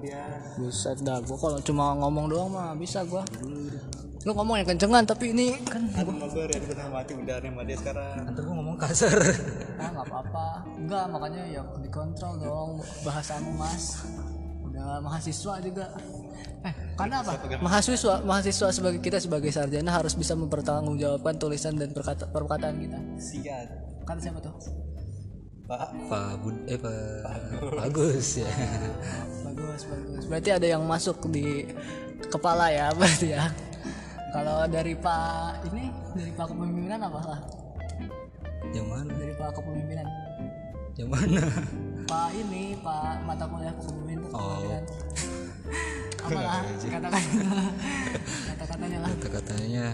dia 0.00 0.24
Buset 0.56 0.98
dah, 1.04 1.20
gua 1.22 1.36
kalau 1.38 1.58
cuma 1.60 1.94
ngomong 1.96 2.26
doang 2.28 2.50
mah 2.52 2.72
bisa 2.76 3.04
gua. 3.04 3.22
Lu 4.20 4.36
ngomong 4.36 4.60
yang 4.60 4.68
kencengan 4.68 5.04
tapi 5.08 5.32
ini 5.32 5.56
kan 5.64 5.80
kan 5.96 6.04
sama 6.04 6.28
gue 6.28 6.44
Rian 6.44 6.60
gue 6.60 6.76
mati 6.92 7.12
udah 7.16 7.40
sama 7.40 7.64
dia 7.64 7.76
sekarang 7.80 8.28
Ntar 8.28 8.42
gue 8.44 8.52
ngomong 8.52 8.76
kasar. 8.76 9.16
ah 9.80 9.88
nggak 9.96 10.06
apa-apa. 10.12 10.46
Enggak, 10.76 11.04
makanya 11.08 11.42
ya 11.48 11.62
dikontrol 11.80 12.34
dong 12.36 12.70
bahasamu, 13.00 13.48
Mas. 13.56 14.04
Udah 14.60 15.00
mahasiswa 15.00 15.54
juga. 15.64 15.86
Eh, 16.60 16.74
karena 17.00 17.24
apa? 17.24 17.32
Mahasiswa, 17.64 18.20
mahasiswa 18.20 18.68
sebagai 18.68 19.00
kita 19.00 19.16
sebagai 19.16 19.48
sarjana 19.48 19.88
harus 19.88 20.12
bisa 20.12 20.36
mempertanggungjawabkan 20.36 21.40
tulisan 21.40 21.80
dan 21.80 21.88
perkata, 21.96 22.28
perkataan 22.28 22.76
kita. 22.76 23.00
sian 23.16 23.64
Kata 24.04 24.20
siapa 24.20 24.40
tuh? 24.44 24.52
Pak 25.70 25.94
Pak 26.10 26.30
Bud 26.42 26.56
eh 26.66 26.74
Pak 26.74 26.98
bagus 27.78 28.42
ya. 28.42 28.50
Bagus, 29.46 29.86
bagus. 29.86 30.22
Berarti 30.26 30.50
ada 30.50 30.66
yang 30.66 30.82
masuk 30.82 31.30
di 31.30 31.62
kepala 32.26 32.74
ya, 32.74 32.90
berarti 32.98 33.38
ya. 33.38 33.54
Kalau 34.34 34.66
dari 34.66 34.98
Pak 34.98 35.70
ini, 35.70 35.94
dari 36.14 36.30
Pak 36.34 36.50
kepemimpinan 36.50 36.98
apa 37.06 37.20
lah? 37.22 37.40
Yang 38.74 38.86
mana? 38.86 39.10
Dari 39.14 39.34
Pak 39.38 39.48
kepemimpinan. 39.54 40.06
Yang 40.98 41.08
mana? 41.14 41.42
Pak 42.10 42.28
ini, 42.34 42.62
Pak 42.82 43.14
mata 43.26 43.44
kuliah 43.46 43.74
kepemimpinan. 43.78 44.26
kepemimpinan. 44.26 44.82
Apa 46.18 46.40
lah? 46.42 46.62
Katakan. 46.82 47.22
Kata-katanya 48.54 48.98
lah. 49.02 49.10
Kata-katanya 49.14 49.86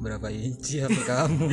berapa 0.00 0.26
inci 0.32 0.80
HP 0.80 0.96
kamu? 1.04 1.46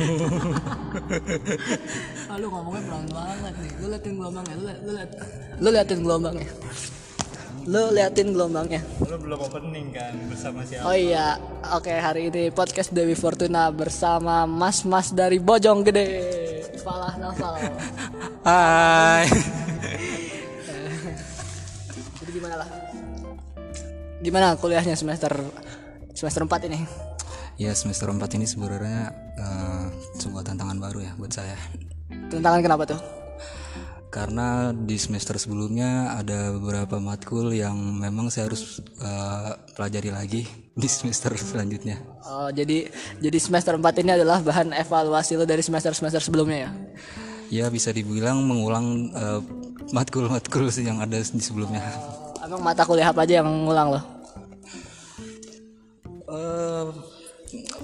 Ah, 2.28 2.36
lu 2.36 2.48
ngomongnya 2.52 2.82
pelan 2.84 3.06
banget 3.12 3.54
nih. 3.60 3.72
Lu 3.80 3.86
liatin 3.88 4.12
gelombangnya, 4.16 4.54
lu 4.56 4.64
liat, 4.68 4.80
lu 4.84 4.90
liat. 4.92 5.10
Lu 5.60 5.68
liatin 5.72 5.98
gelombangnya. 6.04 6.48
Lu 7.68 7.82
liatin 7.92 8.28
gelombangnya. 8.32 8.80
lo 9.04 9.16
belum 9.20 9.38
opening 9.44 9.86
kan 9.92 10.12
bersama 10.28 10.64
siapa 10.64 10.88
Oh 10.88 10.96
iya, 10.96 11.36
oke 11.76 11.92
hari 11.92 12.32
ini 12.32 12.48
podcast 12.48 12.92
Dewi 12.92 13.12
Fortuna 13.12 13.68
bersama 13.68 14.48
mas-mas 14.48 15.12
dari 15.12 15.36
Bojong 15.40 15.84
Gede. 15.84 16.06
Falah 16.80 17.16
Nafal. 17.20 17.54
Hai. 18.44 19.24
Jadi 22.24 22.30
gimana 22.32 22.54
lah? 22.64 22.68
Gimana 24.20 24.46
kuliahnya 24.56 24.96
semester 24.96 25.32
semester 26.12 26.44
4 26.44 26.68
ini? 26.68 27.07
Ya 27.58 27.74
semester 27.74 28.06
4 28.06 28.38
ini 28.38 28.46
sebenarnya 28.46 29.10
eh, 29.34 29.86
sebuah 30.22 30.46
tantangan 30.46 30.78
baru 30.78 31.02
ya 31.02 31.12
buat 31.18 31.34
saya. 31.34 31.58
Tantangan 32.30 32.62
kenapa 32.62 32.86
tuh? 32.86 33.00
Karena 34.14 34.70
di 34.70 34.94
semester 34.94 35.34
sebelumnya 35.42 36.14
ada 36.14 36.54
beberapa 36.54 37.02
matkul 37.02 37.50
yang 37.50 37.74
memang 37.74 38.30
saya 38.30 38.46
harus 38.46 38.78
eh, 39.02 39.58
pelajari 39.74 40.14
lagi 40.14 40.46
di 40.70 40.86
semester 40.86 41.34
selanjutnya. 41.34 41.98
Oh, 42.30 42.46
jadi 42.54 42.94
jadi 43.18 43.38
semester 43.42 43.74
4 43.74 44.06
ini 44.06 44.14
adalah 44.14 44.38
bahan 44.38 44.70
evaluasi 44.78 45.34
lo 45.34 45.42
dari 45.42 45.66
semester-semester 45.66 46.22
sebelumnya 46.22 46.58
ya. 46.62 46.70
Ya 47.50 47.66
bisa 47.74 47.90
dibilang 47.90 48.38
mengulang 48.46 49.10
eh, 49.10 49.42
matkul-matkul 49.90 50.70
yang 50.78 51.02
ada 51.02 51.18
di 51.18 51.42
sebelumnya. 51.42 51.82
Emang 52.38 52.62
mata 52.62 52.86
kuliah 52.86 53.10
apa 53.10 53.26
aja 53.26 53.42
yang 53.42 53.50
ngulang 53.66 53.98
lo? 53.98 54.00
Eh, 56.28 57.17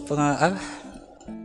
penga- 0.05 0.57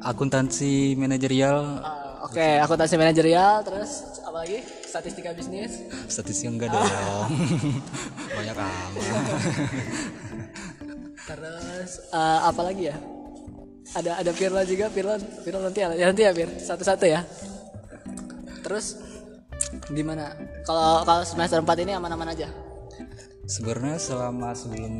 akuntansi 0.01 0.95
manajerial 0.95 1.79
Ah, 1.79 2.27
Oke, 2.27 2.59
akuntansi 2.59 2.95
manajerial, 2.95 3.63
terus 3.63 4.03
apa 4.21 4.43
lagi? 4.43 4.59
Statistika 4.83 5.31
bisnis. 5.31 5.79
statistik 6.05 6.49
enggak 6.49 6.69
dong 6.69 6.83
banyak 8.37 8.55
amat 8.55 9.03
Terus 11.25 11.91
eh, 12.09 12.39
apa 12.43 12.61
lagi 12.61 12.83
ya? 12.89 12.97
Ada 13.89 14.21
ada 14.21 14.31
Pirlo 14.33 14.61
juga, 14.63 14.85
Pirlo, 14.89 15.17
Pirlo 15.41 15.59
nanti 15.63 15.79
ya, 15.79 15.87
nanti 15.89 16.21
ya 16.21 16.31
Pir, 16.31 16.49
satu-satu 16.55 17.05
ya. 17.05 17.25
Terus 18.61 18.99
gimana? 19.89 20.33
Kalau 20.61 21.01
kalau 21.01 21.21
semester 21.23 21.57
4 21.57 21.83
ini 21.83 21.93
aman-aman 21.93 22.29
aja. 22.29 22.49
Sebenarnya 23.49 23.97
selama 23.97 24.53
sebelum 24.53 24.93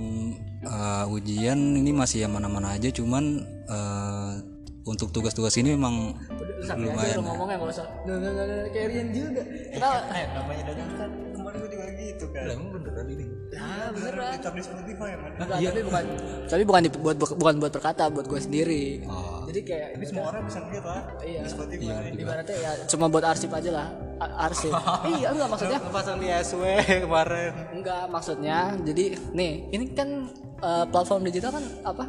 uh, 0.66 1.06
ujian 1.14 1.78
ini 1.78 1.94
masih 1.94 2.26
aman-aman 2.26 2.74
aja 2.74 2.90
cuman 2.90 3.46
uh, 3.70 4.42
untuk 4.90 5.14
tugas-tugas 5.14 5.54
ini 5.62 5.78
memang 5.78 6.18
Sampai 6.66 6.90
aja 6.92 7.22
lo 7.22 7.24
ngomongnya 7.24 7.56
nggak 7.62 7.72
usah. 7.72 7.88
Nah, 8.04 8.16
nah, 8.20 8.68
kayak 8.74 8.88
Rian 8.92 9.08
juga. 9.16 9.42
Kenapa? 9.72 9.98
eh 10.12 10.26
namanya 10.34 10.64
dadakan 10.66 11.10
kemarin 11.32 11.58
gue 11.62 11.70
juga 11.72 11.86
gitu 11.94 12.26
kan 12.36 12.44
emang 12.52 12.70
beneran 12.74 13.06
ini 13.08 13.24
Ah, 13.56 13.88
beneran. 13.96 14.38
Di 14.40 14.64
Spotify 14.66 15.10
man 15.16 15.32
Enggak, 15.40 15.58
tapi 15.62 15.82
bukan 15.86 16.04
tapi 16.50 16.64
bukan 16.66 16.82
buat 17.00 17.18
bukan 17.22 17.56
buat 17.64 17.72
berkata, 17.72 18.04
buat 18.12 18.26
gue 18.28 18.42
sendiri. 18.42 19.08
Oh. 19.08 19.39
Jadi 19.50 19.60
kayak 19.66 19.88
tapi 19.98 20.06
semua 20.06 20.26
orang 20.30 20.42
bisa 20.46 20.60
lihat 20.70 20.86
lah 20.86 21.02
iya. 21.26 21.42
di 21.42 21.50
Spotify 21.50 22.14
Ibaratnya 22.14 22.56
ya 22.62 22.72
cuma 22.86 23.06
buat 23.10 23.26
arsip 23.26 23.50
aja 23.50 23.72
lah. 23.74 23.88
A- 24.20 24.52
arsip. 24.52 24.70
iya, 25.16 25.32
enggak 25.32 25.50
maksudnya. 25.50 25.80
pasang 25.90 26.18
di 26.20 26.28
SW 26.28 26.64
kemarin 27.08 27.52
Enggak 27.72 28.04
maksudnya. 28.12 28.78
Jadi 28.84 29.18
nih, 29.34 29.52
ini 29.74 29.86
kan 29.96 30.30
eh, 30.60 30.86
platform 30.92 31.26
digital 31.26 31.56
kan 31.56 31.66
apa? 31.88 32.04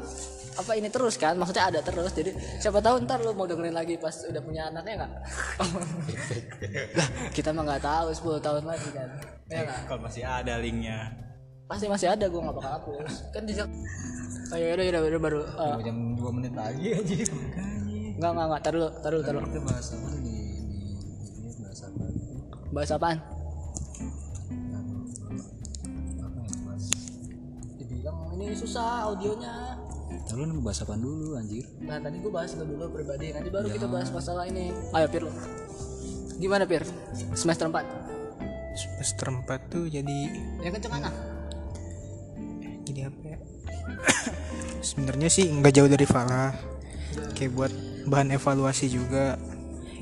Apa 0.59 0.73
ini 0.77 0.93
terus 0.93 1.17
kan? 1.17 1.39
Maksudnya 1.39 1.71
ada 1.71 1.81
terus. 1.81 2.13
Jadi 2.13 2.35
siapa 2.61 2.83
tahu 2.83 3.07
ntar 3.07 3.23
lu 3.25 3.33
mau 3.33 3.47
dengerin 3.49 3.73
lagi 3.73 3.97
pas 3.97 4.13
udah 4.27 4.43
punya 4.43 4.69
anaknya 4.69 5.07
enggak? 5.07 5.13
lah, 6.99 7.09
kita 7.37 7.55
mah 7.55 7.63
nggak 7.65 7.83
tahu 7.87 8.09
10 8.37 8.45
tahun 8.45 8.65
lagi 8.67 8.89
kan. 8.93 9.09
Ya 9.49 9.61
nggak? 9.65 9.81
kalau 9.89 10.01
masih 10.05 10.23
ada 10.27 10.59
linknya 10.59 11.30
Pasti 11.71 11.87
masih 11.87 12.11
ada 12.11 12.27
gua 12.27 12.41
nggak 12.43 12.57
bakal 12.57 12.73
hapus. 12.77 13.31
Kan 13.31 13.47
di 13.47 13.55
Oh, 14.51 14.59
ya 14.59 14.75
udah, 14.75 14.83
udah, 14.85 15.01
udah 15.07 15.21
baru. 15.23 15.41
eh, 15.47 15.75
jam 15.87 15.97
2 16.19 16.27
menit 16.35 16.51
lagi 16.53 16.91
aja 16.91 17.15
enggak, 18.11 18.31
enggak, 18.35 18.47
enggak. 18.51 18.61
Tar 18.61 18.73
dulu, 18.75 18.89
tar 18.99 19.11
dulu, 19.13 19.23
tar 19.23 19.33
dulu. 19.33 19.47
kita 19.47 19.61
bahas 19.63 19.87
apa 19.89 20.09
di 20.19 20.35
di 20.67 21.31
ini 21.39 21.51
bahas 21.63 21.81
apa 21.81 22.03
Bahas 22.71 22.91
apaan? 22.91 23.19
Dibilang 27.79 28.19
ini 28.35 28.47
susah 28.53 28.87
audionya. 29.07 29.55
lalu 30.31 30.43
nih 30.49 30.59
bahas 30.61 30.79
apa 30.81 30.95
dulu 30.95 31.35
anjir 31.35 31.65
Nah 31.81 31.99
tadi 31.99 32.17
gue 32.19 32.31
bahas 32.31 32.51
lo 32.55 32.63
dulu 32.63 32.85
pribadi 32.89 33.31
Nanti 33.31 33.47
baru 33.49 33.67
kita 33.67 33.87
bahas 33.87 34.11
masalah 34.11 34.47
ini 34.47 34.71
Ayo 34.91 35.07
Pir 35.07 35.23
lo 35.23 35.31
Gimana 36.37 36.67
Pir? 36.67 36.83
Semester 37.35 37.67
4 37.67 37.83
semester 38.73 39.27
4 39.29 39.47
tuh 39.67 39.85
jadi 39.87 40.19
Yang 40.61 40.73
kenceng 40.77 40.93
mana? 40.93 41.11
Apa 43.09 43.23
ya 43.25 43.39
sebenarnya 44.81 45.29
sih 45.33 45.49
nggak 45.49 45.73
jauh 45.77 45.91
dari 45.91 46.07
Falah 46.09 46.53
kayak 47.37 47.53
buat 47.57 47.73
bahan 48.05 48.37
evaluasi 48.37 48.93
juga. 48.93 49.41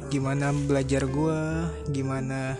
Gimana 0.08 0.50
belajar 0.50 1.04
gua 1.04 1.68
gimana 1.92 2.56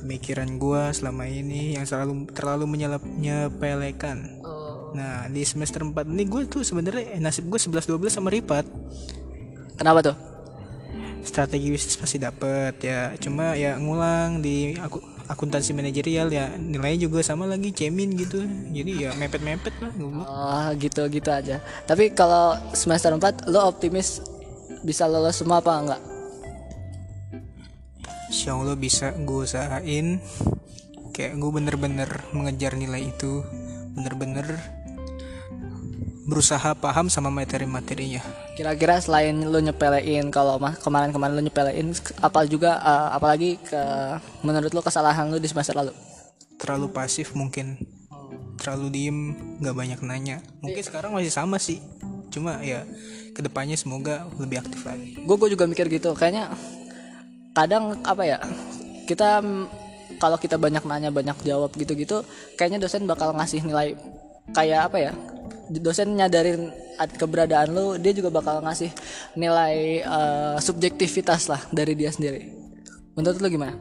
pemikiran 0.00 0.56
gua 0.56 0.90
selama 0.90 1.28
ini 1.28 1.76
yang 1.76 1.84
selalu 1.84 2.30
terlalu 2.32 2.64
menyepelekan. 2.66 4.40
Oh, 4.42 4.90
nah 4.96 5.28
di 5.28 5.44
semester 5.44 5.84
4 5.84 6.08
ini 6.08 6.24
gue 6.24 6.42
tuh 6.48 6.64
sebenarnya 6.64 7.18
eh, 7.18 7.20
nasib 7.20 7.50
gue 7.52 7.60
11 7.60 7.84
12 7.84 8.08
sama 8.08 8.32
Ripat. 8.32 8.64
Kenapa 9.76 10.00
tuh? 10.00 10.16
strategi 11.26 11.74
bisnis 11.74 11.98
pasti 11.98 12.22
dapet 12.22 12.78
ya. 12.80 13.12
Cuma 13.18 13.58
ya 13.58 13.74
ngulang 13.76 14.40
di 14.40 14.78
aku 14.78 15.02
akuntansi 15.26 15.74
manajerial 15.74 16.30
ya 16.30 16.54
nilainya 16.54 17.10
juga 17.10 17.22
sama 17.22 17.50
lagi 17.50 17.74
cemin 17.74 18.14
gitu. 18.14 18.42
Jadi 18.70 19.06
ya 19.06 19.10
mepet 19.18 19.42
mepet 19.42 19.74
lah 19.82 19.90
goblok. 19.94 20.26
Oh 20.26 20.68
gitu-gitu 20.78 21.30
aja. 21.30 21.58
Tapi 21.86 22.14
kalau 22.14 22.54
semester 22.72 23.10
4 23.10 23.50
Lo 23.50 23.66
optimis 23.66 24.22
Bisa 24.86 25.10
lolos 25.10 25.34
semua 25.34 25.58
apa 25.58 25.72
enggak? 25.82 26.02
Insya 28.30 28.54
Allah 28.54 28.78
bisa 28.78 29.10
gue 29.18 29.42
usahain. 29.42 30.22
Kayak 31.10 31.32
gue 31.42 31.50
bener-bener 31.50 32.10
mengejar 32.30 32.78
nilai 32.78 33.10
itu. 33.10 33.42
Bener-bener 33.98 34.46
berusaha 36.26 36.74
paham 36.78 37.06
sama 37.06 37.30
materi-materinya 37.30 38.45
Kira-kira 38.56 38.96
selain 38.98 39.36
lo 39.36 39.60
nyepelein 39.60 40.32
Kalau 40.32 40.56
ma- 40.56 40.74
kemarin-kemarin 40.74 41.36
lo 41.36 41.42
nyepelein 41.44 41.92
Apa 42.24 42.48
juga 42.48 42.80
eh, 42.80 43.08
Apalagi 43.12 43.60
ke 43.60 43.82
Menurut 44.40 44.72
lo 44.72 44.80
kesalahan 44.80 45.28
lo 45.28 45.36
di 45.36 45.46
semester 45.46 45.76
lalu? 45.76 45.92
Terlalu 46.56 46.88
pasif 46.88 47.36
mungkin. 47.36 47.76
Terlalu 48.56 48.86
diem 48.88 49.18
nggak 49.60 49.76
banyak 49.76 50.00
nanya. 50.00 50.36
Mungkin 50.64 50.80
sekarang 50.80 51.12
masih 51.12 51.28
sama 51.28 51.60
sih. 51.60 51.84
Cuma 52.32 52.64
ya 52.64 52.88
ke 53.36 53.44
depannya 53.44 53.76
semoga 53.76 54.24
lebih 54.40 54.64
aktif 54.64 54.80
lagi. 54.88 55.20
Gue 55.20 55.36
gue 55.36 55.52
juga 55.52 55.68
mikir 55.68 55.92
gitu. 55.92 56.16
Kayaknya 56.16 56.48
kadang 57.52 58.00
apa 58.08 58.24
ya 58.24 58.38
kita 59.04 59.44
kalau 60.16 60.40
kita 60.40 60.56
banyak 60.56 60.84
nanya 60.84 61.12
banyak 61.12 61.36
jawab 61.44 61.72
gitu-gitu 61.76 62.24
kayaknya 62.56 62.80
dosen 62.80 63.04
bakal 63.04 63.32
ngasih 63.36 63.64
nilai 63.64 63.96
kayak 64.52 64.80
apa 64.86 64.98
ya 65.00 65.12
dosen 65.68 66.14
nyadarin 66.14 66.70
ad- 66.96 67.16
keberadaan 67.16 67.74
lu 67.74 67.86
dia 67.98 68.12
juga 68.12 68.30
bakal 68.30 68.62
ngasih 68.62 68.90
nilai 69.34 70.02
eh, 70.02 70.56
subjektivitas 70.58 71.50
lah 71.50 71.60
dari 71.70 71.94
dia 71.94 72.10
sendiri 72.10 72.46
menurut 73.14 73.38
lu 73.40 73.48
gimana 73.48 73.74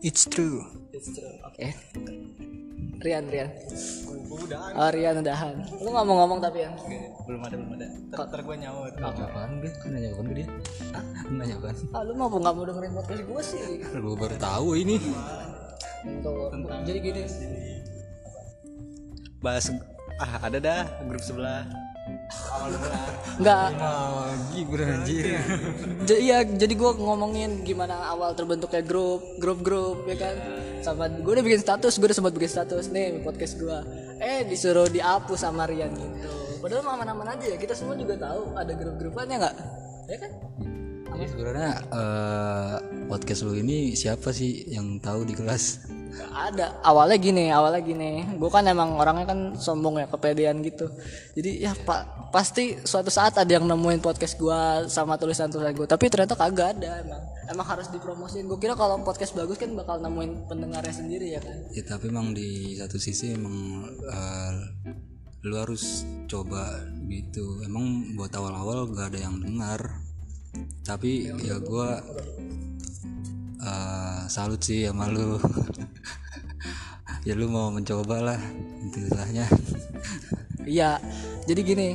it's 0.00 0.26
true 0.26 0.62
Oke. 1.46 1.72
Rian, 2.96 3.28
Rian. 3.28 3.52
Oh, 4.74 4.88
Rian 4.88 5.20
udahan. 5.20 5.60
Lu 5.78 5.92
nggak 5.92 6.04
mau 6.08 6.24
ngomong 6.24 6.40
tapi 6.40 6.64
ya? 6.64 6.72
belum 7.28 7.40
ada 7.44 7.54
belum 7.54 7.70
ada 7.76 7.86
ntar, 8.16 8.40
gue 8.40 8.56
nyaut 8.56 8.94
apaan 8.96 9.60
gue 9.60 9.70
nanya 9.92 10.08
apaan 10.14 10.26
ke 10.30 10.34
dia 10.40 10.48
nanya 11.38 11.54
apaan 11.60 11.76
Ah, 11.92 12.02
lu 12.06 12.16
mau 12.16 12.32
nggak 12.32 12.54
mau 12.56 12.64
dengerin 12.64 12.92
podcast 12.96 13.22
gue 13.22 13.42
sih? 13.44 13.60
gue 13.82 14.16
baru 14.16 14.36
tahu 14.40 14.68
ini 14.78 14.96
Tuh, 16.22 16.48
jadi 16.86 16.98
gini. 17.02 17.22
Bahas 19.46 19.70
ah 20.18 20.42
ada 20.42 20.58
dah 20.58 20.82
grup 21.06 21.22
sebelah 21.22 21.62
Enggak. 23.38 23.78
lagi 23.78 24.62
beranjir 24.66 25.38
iya, 26.18 26.42
jadi 26.42 26.74
gue 26.74 26.90
ngomongin 26.98 27.62
gimana 27.62 27.98
awal 28.10 28.34
terbentuknya 28.34 28.82
grup, 28.82 29.22
grup-grup 29.42 30.06
ya 30.06 30.16
kan. 30.18 30.34
Sama 30.82 31.10
gue 31.10 31.32
udah 31.34 31.42
bikin 31.42 31.62
status, 31.62 31.98
gue 31.98 32.06
udah 32.06 32.18
sempat 32.18 32.34
bikin 32.34 32.50
status 32.50 32.90
nih 32.94 33.22
podcast 33.26 33.58
gue. 33.58 33.78
Eh 34.22 34.46
disuruh 34.46 34.86
dihapus 34.86 35.46
sama 35.46 35.66
Rian 35.66 35.90
gitu. 35.94 36.30
Padahal 36.62 36.82
mah 36.86 36.94
aman-aman 36.94 37.34
aja 37.34 37.54
ya. 37.54 37.56
Kita 37.58 37.74
semua 37.74 37.98
juga 37.98 38.14
tahu 38.18 38.54
ada 38.54 38.72
grup-grupannya 38.74 39.36
nggak? 39.42 39.56
Ya 40.06 40.18
kan? 40.22 40.32
jadi 41.16 41.32
sebenarnya 41.32 41.72
eh, 41.96 42.76
podcast 43.08 43.48
lu 43.48 43.56
ini 43.56 43.96
siapa 43.96 44.36
sih 44.36 44.68
yang 44.68 45.00
tahu 45.00 45.24
di 45.24 45.32
kelas 45.32 45.88
Gak 45.88 45.95
ada. 46.32 46.78
Awalnya 46.82 47.18
gini, 47.18 47.44
awalnya 47.50 47.82
gini. 47.82 48.24
Gue 48.36 48.50
kan 48.52 48.64
emang 48.66 48.96
orangnya 48.96 49.26
kan 49.28 49.40
sombong 49.56 50.02
ya, 50.02 50.06
kepedean 50.06 50.62
gitu. 50.62 50.88
Jadi 51.34 51.62
ya 51.62 51.72
pak 51.74 52.30
pasti 52.30 52.76
suatu 52.82 53.08
saat 53.08 53.38
ada 53.40 53.48
yang 53.48 53.64
nemuin 53.64 54.02
podcast 54.02 54.36
gue 54.36 54.90
sama 54.90 55.16
tulisan-tulisan 55.16 55.74
gue. 55.74 55.88
Tapi 55.88 56.04
ternyata 56.10 56.38
kagak 56.38 56.78
ada 56.78 57.02
emang. 57.02 57.22
Emang 57.46 57.66
harus 57.66 57.88
dipromosiin. 57.90 58.46
Gue 58.50 58.58
kira 58.58 58.74
kalau 58.74 59.00
podcast 59.02 59.34
bagus 59.34 59.58
kan 59.58 59.72
bakal 59.74 60.02
nemuin 60.02 60.50
pendengarnya 60.50 60.94
sendiri 60.94 61.36
ya 61.36 61.40
kan. 61.40 61.56
ya 61.70 61.82
tapi 61.86 62.10
emang 62.10 62.34
di 62.34 62.74
satu 62.74 62.98
sisi 62.98 63.34
emang 63.34 63.86
eh, 63.88 64.52
lu 65.46 65.54
harus 65.54 66.02
coba 66.26 66.82
gitu 67.06 67.62
emang 67.62 68.18
buat 68.18 68.34
awal-awal 68.34 68.90
gak 68.90 69.14
ada 69.14 69.30
yang 69.30 69.38
dengar 69.38 70.02
tapi 70.82 71.30
ya 71.38 71.62
gua 71.62 72.02
eh, 73.66 74.20
salut 74.30 74.62
sih 74.62 74.86
sama 74.86 75.10
lu 75.10 75.36
ya 77.26 77.34
lu 77.34 77.50
mau 77.50 77.74
mencoba 77.74 78.22
lah 78.22 78.40
intinya 78.86 79.46
Iya. 80.66 80.98
Jadi 81.46 81.60
gini, 81.62 81.88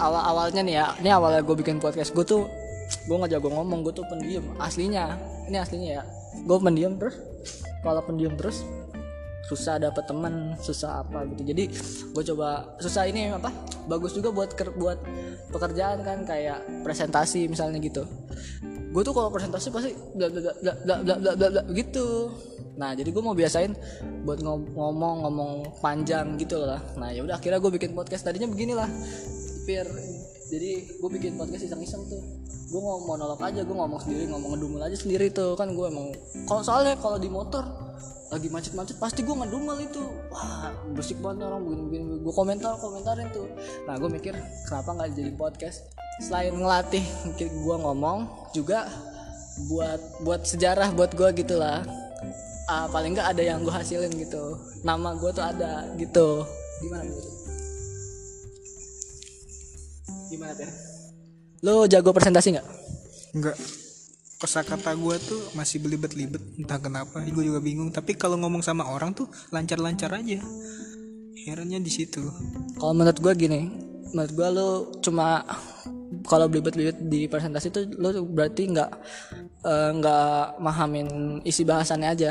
awal-awalnya 0.00 0.64
nih 0.64 0.74
ya, 0.80 0.86
ini 1.04 1.12
awalnya 1.12 1.44
gue 1.44 1.56
bikin 1.60 1.76
podcast 1.76 2.16
gue 2.16 2.24
tuh 2.24 2.48
gue 3.04 3.16
nggak 3.20 3.36
jago 3.36 3.52
ngomong, 3.52 3.84
gue 3.84 3.92
tuh 3.92 4.08
pendiam. 4.08 4.42
Aslinya, 4.56 5.20
ini 5.44 5.60
aslinya 5.60 5.88
ya. 6.00 6.02
Gue 6.48 6.56
pendiam 6.56 6.96
terus. 6.96 7.20
Kalau 7.84 8.00
pendiam 8.02 8.34
terus 8.34 8.64
susah 9.46 9.76
dapet 9.76 10.08
teman, 10.08 10.56
susah 10.64 11.04
apa 11.04 11.28
gitu. 11.36 11.52
Jadi 11.52 11.64
gue 12.16 12.22
coba 12.32 12.72
susah 12.80 13.04
ini 13.06 13.28
apa? 13.28 13.52
Bagus 13.88 14.12
juga 14.12 14.28
buat 14.30 14.52
ker- 14.52 14.76
buat 14.76 15.00
pekerjaan 15.48 16.04
kan 16.04 16.28
kayak 16.28 16.84
presentasi 16.84 17.48
misalnya 17.48 17.80
gitu. 17.80 18.04
Gue 18.92 19.02
tuh 19.04 19.12
kalau 19.16 19.32
presentasi 19.32 19.68
pasti 19.72 19.92
bla 20.16 20.28
bla 20.28 20.40
bla 20.44 20.52
bla 20.60 20.94
bla 21.02 21.14
bla 21.16 21.32
bla 21.34 21.48
bla 21.48 21.62
gitu. 21.72 22.32
Nah 22.78 22.94
jadi 22.94 23.08
gue 23.10 23.22
mau 23.24 23.34
biasain 23.34 23.72
buat 24.22 24.38
ngom- 24.44 24.76
ngomong 24.76 25.16
ngomong 25.24 25.52
panjang 25.80 26.36
gitu 26.36 26.62
lah. 26.62 26.80
Nah 27.00 27.10
ya 27.10 27.24
udah 27.24 27.40
akhirnya 27.40 27.58
gue 27.58 27.72
bikin 27.74 27.96
podcast 27.96 28.28
tadinya 28.28 28.48
beginilah. 28.48 28.88
Biar 29.64 29.88
jadi 30.48 30.70
gue 30.88 31.10
bikin 31.12 31.36
podcast 31.36 31.68
iseng-iseng 31.68 32.02
tuh. 32.08 32.22
Gue 32.68 32.80
ngomong 32.80 33.04
monolog 33.16 33.40
aja, 33.40 33.64
gue 33.64 33.76
ngomong 33.76 34.00
sendiri, 34.00 34.28
ngomong 34.28 34.56
ngedumel 34.56 34.80
aja 34.84 34.96
sendiri 34.96 35.28
tuh. 35.32 35.56
Kan 35.56 35.72
gue 35.76 35.86
emang. 35.88 36.12
Kalau 36.48 36.60
soalnya 36.64 36.96
kalau 36.96 37.20
di 37.20 37.28
motor 37.28 37.64
lagi 38.28 38.52
macet-macet 38.52 38.96
pasti 39.00 39.24
gue 39.24 39.32
ngedumel 39.32 39.76
itu. 39.84 40.04
Wah 40.32 40.72
bersik 40.92 41.20
banget 41.20 41.48
orang 41.48 41.64
begini-begini 41.64 42.24
gue 42.24 42.32
komentar 42.32 42.76
komentarin 42.80 43.28
tuh. 43.32 43.48
Nah 43.84 43.96
gue 43.96 44.08
mikir 44.08 44.36
kenapa 44.68 44.90
nggak 44.96 45.08
jadi 45.16 45.32
podcast? 45.36 45.88
Selain 46.24 46.52
ngelatih 46.52 47.04
gue 47.40 47.76
ngomong 47.78 48.50
juga 48.52 48.88
buat 49.68 50.00
buat 50.24 50.42
sejarah 50.44 50.92
buat 50.92 51.12
gue 51.12 51.28
gitu 51.44 51.56
lah. 51.56 51.84
Ah, 52.68 52.84
paling 52.92 53.16
nggak 53.16 53.32
ada 53.32 53.42
yang 53.44 53.64
gue 53.64 53.72
hasilin 53.72 54.12
gitu. 54.12 54.60
Nama 54.84 55.16
gue 55.16 55.30
tuh 55.32 55.44
ada 55.44 55.88
gitu. 55.96 56.44
Gimana 56.84 57.04
menurut? 57.08 57.37
Gimana 60.30 60.52
Ter? 60.54 60.70
lo 61.66 61.90
jago 61.90 62.14
presentasi 62.14 62.54
nggak 62.54 62.68
Enggak. 63.36 63.56
Kosakata 64.38 64.94
gue 64.94 65.16
tuh 65.20 65.52
masih 65.52 65.82
belibet-libet 65.82 66.40
entah 66.56 66.80
kenapa. 66.80 67.20
Gue 67.26 67.44
juga 67.44 67.60
bingung. 67.60 67.92
Tapi 67.92 68.16
kalau 68.16 68.40
ngomong 68.40 68.64
sama 68.64 68.88
orang 68.88 69.12
tuh 69.12 69.28
lancar-lancar 69.52 70.08
aja. 70.14 70.40
Herannya 71.44 71.82
di 71.82 71.92
situ. 71.92 72.24
kalau 72.78 72.94
menurut 72.94 73.18
gue 73.18 73.32
gini 73.36 73.60
menurut 74.12 74.32
gue 74.32 74.48
lo 74.52 74.68
cuma 75.04 75.44
kalau 76.24 76.48
belibet-belibet 76.48 76.98
di 77.08 77.28
presentasi 77.28 77.68
tuh 77.68 77.84
lo 78.00 78.12
tuh 78.12 78.24
berarti 78.24 78.68
nggak 78.72 78.90
eh, 79.64 79.90
nggak 79.96 80.60
mahamin 80.60 81.40
isi 81.44 81.64
bahasannya 81.64 82.08
aja 82.08 82.30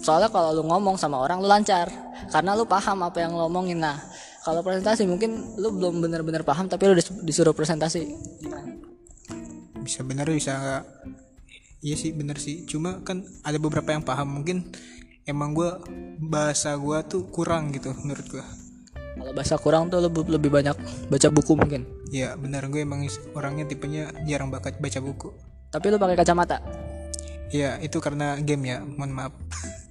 soalnya 0.00 0.30
kalau 0.32 0.56
lo 0.56 0.62
ngomong 0.64 0.96
sama 0.96 1.20
orang 1.20 1.40
lo 1.42 1.48
lancar 1.48 1.88
karena 2.32 2.56
lo 2.56 2.64
paham 2.64 3.04
apa 3.04 3.24
yang 3.24 3.36
lo 3.36 3.48
omongin 3.48 3.82
nah 3.82 3.98
kalau 4.46 4.62
presentasi 4.62 5.02
mungkin 5.04 5.34
lo 5.56 5.68
belum 5.68 5.98
benar-benar 6.00 6.40
paham 6.40 6.66
tapi 6.66 6.86
dis- 6.94 7.10
disuruh 7.20 7.50
presentasi 7.50 8.06
Bisa 9.76 10.02
bener 10.02 10.26
bisa 10.28 10.52
nggak? 10.52 10.82
Iya 11.78 11.96
sih 11.96 12.10
bener 12.10 12.36
sih. 12.36 12.62
Cuma 12.64 12.98
kan 13.00 13.22
ada 13.42 13.54
beberapa 13.56 13.86
yang 13.88 14.02
paham. 14.02 14.26
Mungkin 14.32 14.66
emang 15.24 15.50
gue 15.52 15.70
bahasa 16.20 16.74
gue 16.74 16.98
tuh 17.04 17.26
kurang 17.28 17.70
gitu 17.70 17.90
menurut 17.96 18.26
gue. 18.28 18.44
kalau 19.16 19.32
bahasa 19.32 19.56
kurang 19.56 19.88
tuh 19.88 20.04
bu- 20.06 20.28
lebih 20.28 20.52
banyak 20.52 20.76
baca 21.08 21.28
buku 21.30 21.56
mungkin 21.56 21.88
Ya 22.06 22.36
bener 22.36 22.68
gue 22.68 22.84
emang 22.84 23.00
orangnya 23.32 23.64
tipenya 23.64 24.12
jarang 24.22 24.52
bakat 24.52 24.76
baca 24.76 25.00
buku. 25.00 25.32
tapi 25.66 25.88
lo 25.88 25.96
pakai 25.96 26.14
kacamata 26.14 26.60
Ya 27.48 27.80
itu 27.80 27.96
karena 27.96 28.36
game 28.38 28.64
ya. 28.66 28.78
Mohon 28.82 29.12
maaf. 29.14 29.32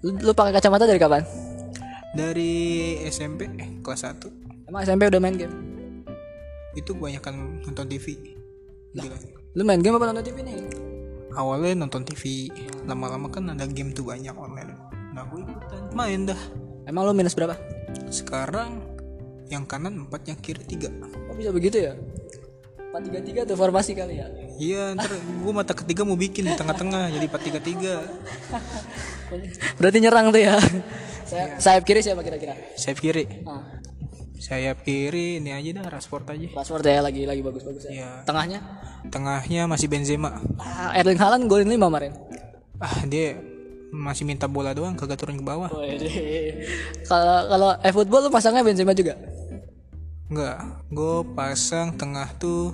lo, 0.05 0.13
lo 0.21 0.31
pakai 0.31 0.53
kacamata 0.53 0.85
dari 0.85 0.99
kapan 0.99 1.25
Dari 2.13 2.53
SMP 3.03 3.49
eh, 3.55 3.81
kelas 3.81 4.05
1 4.05 4.44
emang 4.75 4.83
SMP 4.83 5.07
udah 5.07 5.24
main 5.24 5.39
game 5.39 5.56
itu 6.75 6.92
kebanyakan 6.92 7.63
nonton 7.63 7.88
TV. 7.88 8.19
Gila. 8.92 9.16
lo 9.56 9.63
main 9.63 9.80
game 9.80 9.95
apa 9.95 10.12
nonton 10.12 10.27
TV 10.27 10.44
nih 10.44 10.56
awalnya 11.31 11.72
nonton 11.80 12.04
TV 12.04 12.51
lama-lama 12.83 13.32
kan 13.32 13.48
ada 13.48 13.63
game 13.72 13.96
tuh 13.96 14.03
banyak 14.03 14.36
online 14.36 14.75
nah 15.15 15.24
gue 15.32 15.48
ikutan 15.48 15.79
main 15.96 16.27
dah 16.27 16.39
emang 16.84 17.08
lo 17.08 17.15
minus 17.15 17.32
berapa 17.39 17.55
sekarang 18.12 18.84
yang 19.48 19.63
kanan 19.63 19.96
empat 19.96 20.27
yang 20.27 20.36
kiri 20.44 20.60
tiga 20.67 20.91
Kok 20.91 21.36
bisa 21.39 21.55
begitu 21.55 21.79
ya? 21.79 21.96
433 22.91 23.48
tuh 23.48 23.55
formasi 23.55 23.91
kali 23.91 24.20
ya. 24.20 24.27
iya 24.55 24.84
ntar 24.91 25.12
gue 25.15 25.51
mata 25.51 25.72
ketiga 25.72 26.03
mau 26.03 26.15
bikin 26.15 26.48
di 26.48 26.55
tengah-tengah 26.55 27.15
jadi 27.15 27.24
empat 27.27 27.41
tiga 27.48 27.60
tiga 27.63 27.96
Berarti 29.79 29.98
nyerang 30.00 30.32
tuh 30.32 30.39
ya. 30.39 30.55
Saya 31.32 31.58
sayap 31.60 31.84
kiri 31.84 32.00
siapa 32.00 32.22
kira-kira? 32.22 32.53
sayap 32.77 33.01
kiri 33.01 33.25
Ah, 33.44 33.75
sayap 34.36 34.84
kiri 34.84 35.39
ini 35.39 35.50
aja 35.50 35.80
dah 35.80 35.88
Rashford 35.89 36.27
aja 36.27 36.48
Rashford 36.51 36.84
ya 36.84 37.00
lagi 37.00 37.24
lagi 37.24 37.39
bagus-bagus 37.39 37.88
ya. 37.88 37.92
Iya. 37.92 38.10
Tengahnya 38.24 38.60
tengahnya 39.08 39.62
masih 39.65 39.88
Benzema 39.88 40.38
ah, 40.58 40.92
Erling 40.94 41.15
Haaland 41.15 41.48
golin 41.48 41.68
5 41.68 41.80
kemarin. 41.80 42.12
ah 42.77 43.08
dia 43.08 43.39
masih 43.89 44.27
minta 44.27 44.44
bola 44.46 44.75
doang 44.75 44.92
kagak 44.94 45.15
turun 45.15 45.39
ke 45.39 45.46
bawah 45.46 45.72
Kalau 47.08 47.38
kalau 47.48 47.70
eh 47.80 47.92
football 47.92 48.27
lu 48.27 48.30
pasangnya 48.30 48.62
Benzema 48.62 48.92
juga. 48.92 49.15
enggak 50.25 50.58
gue 50.89 51.15
pasang 51.32 51.94
tengah 51.94 52.27
tuh 52.36 52.74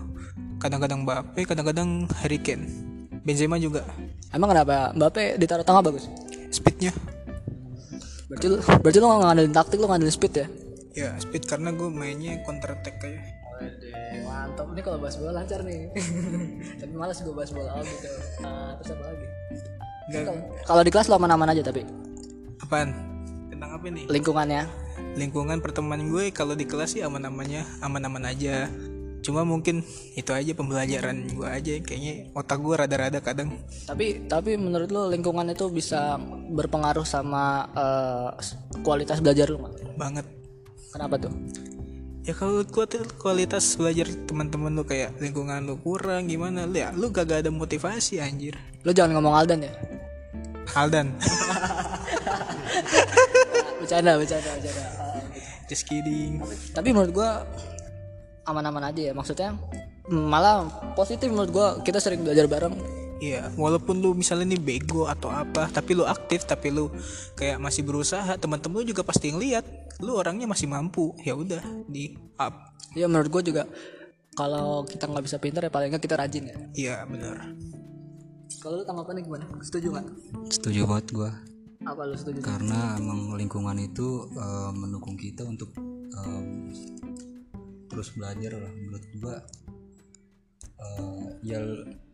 kadang-kadang 0.58 1.04
Mbappe 1.04 1.44
kadang-kadang 1.44 2.08
Harry 2.24 2.40
Kane 2.40 2.66
Benzema 3.22 3.60
juga 3.60 3.86
Emang 4.32 4.50
kenapa 4.50 4.96
Mbappe 4.96 5.36
ditaruh 5.36 5.62
tengah 5.62 5.84
bagus? 5.84 6.08
speednya 6.50 6.90
Berarti 8.32 8.48
lu 8.48 8.58
berarti 8.64 8.98
lu 8.98 9.06
nggak 9.06 9.22
ngandelin 9.22 9.54
taktik 9.54 9.78
lu 9.78 9.88
ngandelin 9.92 10.10
speed 10.10 10.34
ya? 10.34 10.48
Ya 10.92 11.16
speed 11.20 11.48
karena 11.48 11.72
gue 11.72 11.88
mainnya 11.88 12.44
counter 12.44 12.76
attack 12.76 13.00
kayak 13.00 13.42
Mantap. 14.26 14.66
Ini 14.74 14.82
kalau 14.82 14.98
bahas 14.98 15.16
bola 15.22 15.32
lancar 15.42 15.62
nih. 15.62 15.90
tapi 16.82 16.94
malas 16.98 17.22
gue 17.22 17.34
bahas 17.34 17.52
bola 17.54 17.78
gitu. 17.86 18.10
Ah, 18.42 18.74
terus 18.82 18.90
apa 18.98 19.04
lagi? 19.06 19.28
Kalau- 20.66 20.84
di 20.84 20.92
kelas 20.92 21.08
lo 21.08 21.16
aman-aman 21.22 21.54
aja 21.54 21.62
tapi? 21.62 21.86
Apaan? 22.62 22.90
Tentang 23.54 23.72
apa 23.78 23.86
nih? 23.86 24.06
Lingkungannya? 24.10 24.64
Lingkungan 25.18 25.62
pertemanan 25.62 26.10
gue 26.10 26.34
kalau 26.34 26.58
di 26.58 26.66
kelas 26.66 26.98
sih 26.98 27.06
aman-amannya 27.06 27.62
aman-aman 27.86 28.26
aja. 28.28 28.66
Cuma 29.22 29.46
mungkin 29.46 29.86
itu 30.18 30.34
aja 30.34 30.58
pembelajaran 30.58 31.30
gue 31.30 31.46
aja. 31.46 31.78
Kayaknya 31.86 32.34
otak 32.34 32.58
gue 32.66 32.74
rada-rada 32.74 33.22
kadang. 33.22 33.62
Tapi 33.86 34.26
tapi 34.26 34.58
menurut 34.58 34.90
lo 34.90 35.06
lingkungan 35.06 35.54
itu 35.54 35.70
bisa 35.70 36.18
berpengaruh 36.50 37.06
sama 37.06 37.70
eh, 37.78 38.30
kualitas 38.82 39.22
belajar 39.22 39.54
lo 39.54 39.70
banget 39.94 40.41
Kenapa 40.92 41.16
tuh? 41.18 41.32
ya 42.22 42.38
kalau 42.38 42.62
kuat- 42.70 43.18
kualitas 43.18 43.74
belajar 43.74 44.06
teman-teman 44.30 44.70
lu 44.78 44.86
kayak 44.86 45.18
lingkungan 45.18 45.66
lu 45.66 45.74
kurang 45.82 46.30
gimana? 46.30 46.70
Lu 46.70 46.78
ya 46.78 46.94
lu 46.94 47.10
gak 47.10 47.32
ada 47.32 47.50
motivasi 47.50 48.22
anjir. 48.22 48.54
Lo 48.86 48.94
jangan 48.94 49.18
ngomong 49.18 49.34
Aldan 49.34 49.66
ya. 49.66 49.74
Aldan. 50.78 51.18
Bercanda 53.82 54.22
bercanda 54.22 54.50
bercanda. 54.54 54.84
Just 55.66 55.90
kidding. 55.90 56.38
Tapi 56.78 56.94
menurut 56.94 57.12
gua 57.12 57.30
aman-aman 58.46 58.94
aja 58.94 59.12
ya. 59.12 59.14
Maksudnya 59.18 59.58
malah 60.08 60.70
positif 60.94 61.34
menurut 61.34 61.50
gua. 61.50 61.68
Kita 61.82 61.98
sering 61.98 62.22
belajar 62.22 62.46
bareng 62.46 63.01
Iya, 63.22 63.54
walaupun 63.54 64.02
lu 64.02 64.18
misalnya 64.18 64.58
nih 64.58 64.62
bego 64.62 65.06
atau 65.06 65.30
apa, 65.30 65.70
tapi 65.70 65.94
lu 65.94 66.10
aktif, 66.10 66.50
tapi 66.50 66.74
lu 66.74 66.90
kayak 67.38 67.62
masih 67.62 67.86
berusaha, 67.86 68.34
teman-teman 68.42 68.82
lu 68.82 68.98
juga 68.98 69.06
pasti 69.06 69.30
ngeliat, 69.30 69.62
lu 70.02 70.18
orangnya 70.18 70.50
masih 70.50 70.66
mampu, 70.66 71.14
ya 71.22 71.38
udah 71.38 71.62
di 71.86 72.18
up. 72.42 72.74
ya 72.98 73.06
menurut 73.06 73.30
gua 73.30 73.44
juga 73.46 73.64
kalau 74.36 74.84
kita 74.84 75.06
nggak 75.08 75.24
bisa 75.24 75.38
pintar 75.38 75.64
ya 75.64 75.72
paling 75.72 75.94
nggak 75.94 76.02
kita 76.02 76.18
rajin 76.18 76.50
ya. 76.50 76.58
Iya 76.74 76.96
benar. 77.06 77.38
kalau 78.62 78.82
lu 78.82 78.86
tanggapannya 78.86 79.22
gimana? 79.22 79.46
Setuju 79.62 79.88
nggak? 79.94 80.08
Setuju 80.50 80.80
banget 80.90 81.06
gua. 81.14 81.32
Apa 81.86 82.02
lu 82.10 82.18
setuju? 82.18 82.42
Karena 82.42 82.98
emang 82.98 83.38
lingkungan 83.38 83.78
itu 83.78 84.28
eh, 84.34 84.72
mendukung 84.74 85.14
kita 85.14 85.46
untuk 85.46 85.70
eh, 86.10 86.44
terus 87.86 88.12
belajar 88.18 88.58
lah. 88.58 88.74
Menurut 88.74 89.06
gua 89.22 89.36
Eh, 90.82 91.26
ya 91.46 91.62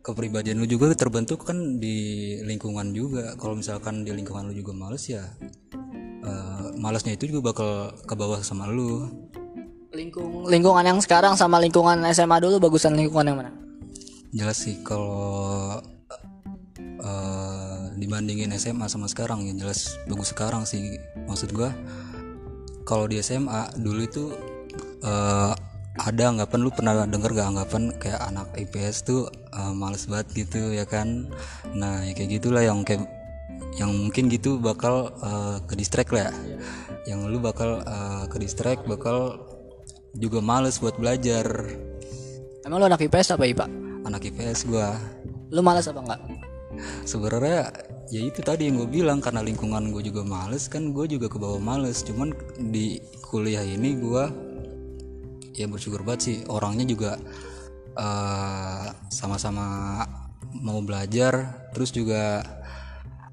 kepribadian 0.02 0.62
lu 0.62 0.66
juga 0.66 0.94
terbentuk 0.94 1.44
kan 1.44 1.80
di 1.80 2.38
lingkungan 2.42 2.94
juga. 2.94 3.34
Kalau 3.36 3.58
misalkan 3.58 4.06
di 4.06 4.10
lingkungan 4.14 4.48
lu 4.50 4.54
juga 4.54 4.72
males 4.72 5.04
ya 5.08 5.24
eh, 6.24 6.66
malesnya 6.78 7.14
itu 7.14 7.30
juga 7.30 7.52
bakal 7.52 7.70
ke 8.06 8.14
bawah 8.14 8.40
sama 8.40 8.70
lu. 8.70 9.08
Lingkung 9.92 10.46
lingkungan 10.46 10.84
yang 10.84 11.00
sekarang 11.00 11.34
sama 11.34 11.58
lingkungan 11.58 12.04
SMA 12.12 12.38
dulu 12.38 12.60
bagusan 12.60 12.94
lingkungan 12.94 13.26
yang 13.32 13.38
mana? 13.40 13.52
Jelas 14.30 14.60
sih 14.60 14.78
kalau 14.84 15.80
eh, 16.80 17.80
dibandingin 17.98 18.54
SMA 18.56 18.86
sama 18.86 19.10
sekarang 19.10 19.44
ya 19.44 19.54
jelas 19.56 19.98
bagus 20.06 20.30
sekarang 20.32 20.64
sih. 20.68 20.96
Maksud 21.26 21.50
gua 21.52 21.72
kalau 22.88 23.04
di 23.04 23.20
SMA 23.20 23.76
dulu 23.76 24.00
itu 24.04 24.24
eh, 25.02 25.52
ada 25.98 26.30
anggapan 26.30 26.58
lu 26.62 26.70
pernah 26.70 27.02
denger 27.10 27.34
gak 27.34 27.48
anggapan 27.50 27.82
kayak 27.98 28.22
anak 28.22 28.46
IPS 28.54 29.02
tuh 29.02 29.26
eh, 29.52 29.72
males 29.74 30.04
banget 30.06 30.46
gitu 30.46 30.72
ya 30.76 30.84
kan? 30.84 31.28
Nah 31.72 32.04
ya 32.04 32.12
kayak 32.12 32.40
gitulah 32.40 32.62
yang 32.64 32.84
kayak 32.84 33.08
yang 33.80 33.90
mungkin 33.90 34.30
gitu 34.30 34.60
bakal 34.60 35.12
eh, 35.20 35.56
ke 35.64 35.74
distract 35.76 36.12
lah. 36.12 36.28
Ya 36.28 36.32
yang 37.08 37.24
lu 37.28 37.40
bakal 37.40 37.80
eh, 37.82 38.24
ke 38.28 38.36
distract 38.36 38.84
bakal 38.84 39.40
juga 40.16 40.44
males 40.44 40.76
buat 40.80 40.96
belajar. 41.00 41.46
Emang 42.64 42.82
lu 42.82 42.86
anak 42.86 43.00
IPS 43.00 43.36
apa 43.38 43.48
IPA 43.48 43.88
anak 44.08 44.24
IPS 44.24 44.64
gua. 44.68 44.96
Lu 45.52 45.60
malas 45.60 45.88
apa 45.88 46.00
enggak? 46.00 46.20
Sebenarnya 47.04 47.72
ya 48.08 48.20
itu 48.24 48.40
tadi 48.40 48.68
yang 48.68 48.80
gue 48.80 48.88
bilang 48.88 49.20
karena 49.20 49.44
lingkungan 49.44 49.92
gue 49.92 50.00
juga 50.00 50.24
males 50.24 50.64
kan 50.72 50.96
gue 50.96 51.04
juga 51.04 51.28
ke 51.28 51.36
bawah 51.36 51.60
males. 51.60 52.00
Cuman 52.04 52.32
di 52.72 53.00
kuliah 53.24 53.64
ini 53.64 54.00
gue 54.00 54.24
ya 55.52 55.66
bersyukur 55.66 56.06
banget 56.06 56.20
sih 56.22 56.36
orangnya 56.46 56.86
juga 56.86 57.10
sama-sama 59.10 59.66
mau 60.54 60.78
belajar 60.80 61.66
terus 61.74 61.90
juga 61.90 62.40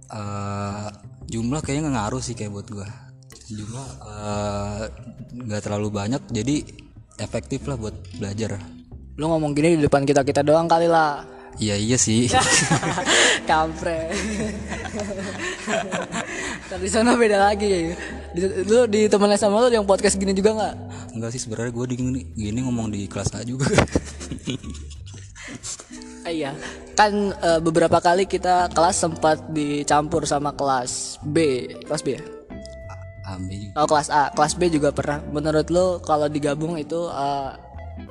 eh, 0.09 0.87
jumlah 1.29 1.61
kayaknya 1.61 1.89
nggak 1.89 1.95
ngaruh 2.01 2.21
sih 2.21 2.33
kayak 2.33 2.53
buat 2.53 2.67
gue 2.69 2.87
jumlah 3.45 3.89
eh, 4.09 4.83
nggak 5.45 5.61
terlalu 5.61 5.89
banyak 5.93 6.21
jadi 6.33 6.65
efektif 7.19 7.63
lah 7.67 7.79
buat 7.79 7.95
belajar. 8.19 8.59
Lu 9.15 9.31
ngomong 9.31 9.55
gini 9.55 9.79
di 9.79 9.83
depan 9.87 10.03
kita 10.03 10.27
kita 10.27 10.43
doang 10.43 10.67
kali 10.67 10.91
lah. 10.91 11.23
Iya 11.55 11.79
iya 11.79 11.95
sih. 11.95 12.27
Kampret. 13.49 14.11
Ntar 16.67 16.79
di 16.83 16.89
sana 16.91 17.15
beda 17.15 17.39
lagi 17.39 17.95
lu 18.43 18.85
di 18.91 19.07
temen 19.07 19.31
sama 19.39 19.63
lu 19.63 19.71
yang 19.71 19.87
podcast 19.87 20.19
gini 20.19 20.35
juga 20.35 20.51
nggak? 20.55 20.73
Enggak 21.15 21.29
sih 21.31 21.41
sebenarnya 21.41 21.71
gue 21.71 21.85
di 21.91 21.95
gini, 21.95 22.21
gini 22.35 22.59
ngomong 22.65 22.91
di 22.91 23.07
kelas 23.07 23.31
A 23.35 23.41
juga. 23.47 23.65
Ah, 26.25 26.33
iya. 26.33 26.57
Kan 26.97 27.37
eh, 27.37 27.59
beberapa 27.61 28.01
kali 28.01 28.25
kita 28.25 28.73
kelas 28.73 28.97
sempat 28.97 29.45
dicampur 29.53 30.25
sama 30.25 30.57
kelas 30.57 31.21
B. 31.21 31.69
Kelas 31.85 32.01
B 32.01 32.17
ya? 32.17 32.23
Ambil 33.29 33.69
juga. 33.69 33.73
oh 33.77 33.87
kelas 33.89 34.09
A. 34.09 34.33
Kelas 34.33 34.53
B 34.57 34.73
juga 34.73 34.89
pernah. 34.89 35.21
Menurut 35.29 35.69
lu 35.69 36.01
kalau 36.01 36.25
digabung 36.25 36.81
itu 36.81 36.97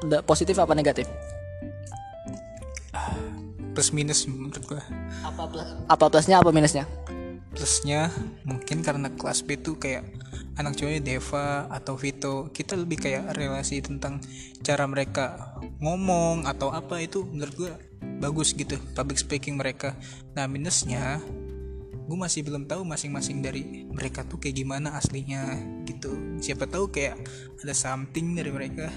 da- 0.06 0.22
positif 0.22 0.54
apa 0.62 0.78
negatif? 0.78 1.10
Plus 3.74 3.90
minus 3.90 4.22
menurut 4.30 4.62
gua. 4.70 4.78
apa 5.26 5.50
plus 5.50 5.66
apa 5.90 6.04
plusnya 6.06 6.38
apa 6.38 6.54
minusnya 6.54 6.86
Plusnya 7.54 8.10
mungkin 8.42 8.82
karena 8.82 9.14
kelas 9.14 9.46
B 9.46 9.54
tuh 9.56 9.78
kayak 9.78 10.02
anak 10.58 10.74
cowoknya 10.74 11.02
Deva 11.02 11.70
atau 11.70 11.94
Vito. 11.94 12.50
Kita 12.50 12.74
lebih 12.74 12.98
kayak 12.98 13.30
relasi 13.38 13.78
tentang 13.78 14.18
cara 14.66 14.84
mereka 14.90 15.54
ngomong 15.78 16.50
atau 16.50 16.74
apa 16.74 16.98
itu 16.98 17.22
menurut 17.22 17.54
gua 17.54 17.72
bagus 18.18 18.52
gitu 18.58 18.74
public 18.98 19.22
speaking 19.22 19.54
mereka. 19.54 19.94
Nah 20.34 20.50
minusnya 20.50 21.22
gue 22.04 22.18
masih 22.20 22.44
belum 22.44 22.68
tahu 22.68 22.84
masing-masing 22.84 23.40
dari 23.40 23.88
mereka 23.88 24.28
tuh 24.28 24.36
kayak 24.36 24.60
gimana 24.60 24.92
aslinya 25.00 25.56
gitu. 25.88 26.36
Siapa 26.36 26.68
tahu 26.68 26.92
kayak 26.92 27.16
ada 27.64 27.72
something 27.72 28.36
dari 28.36 28.52
mereka. 28.52 28.92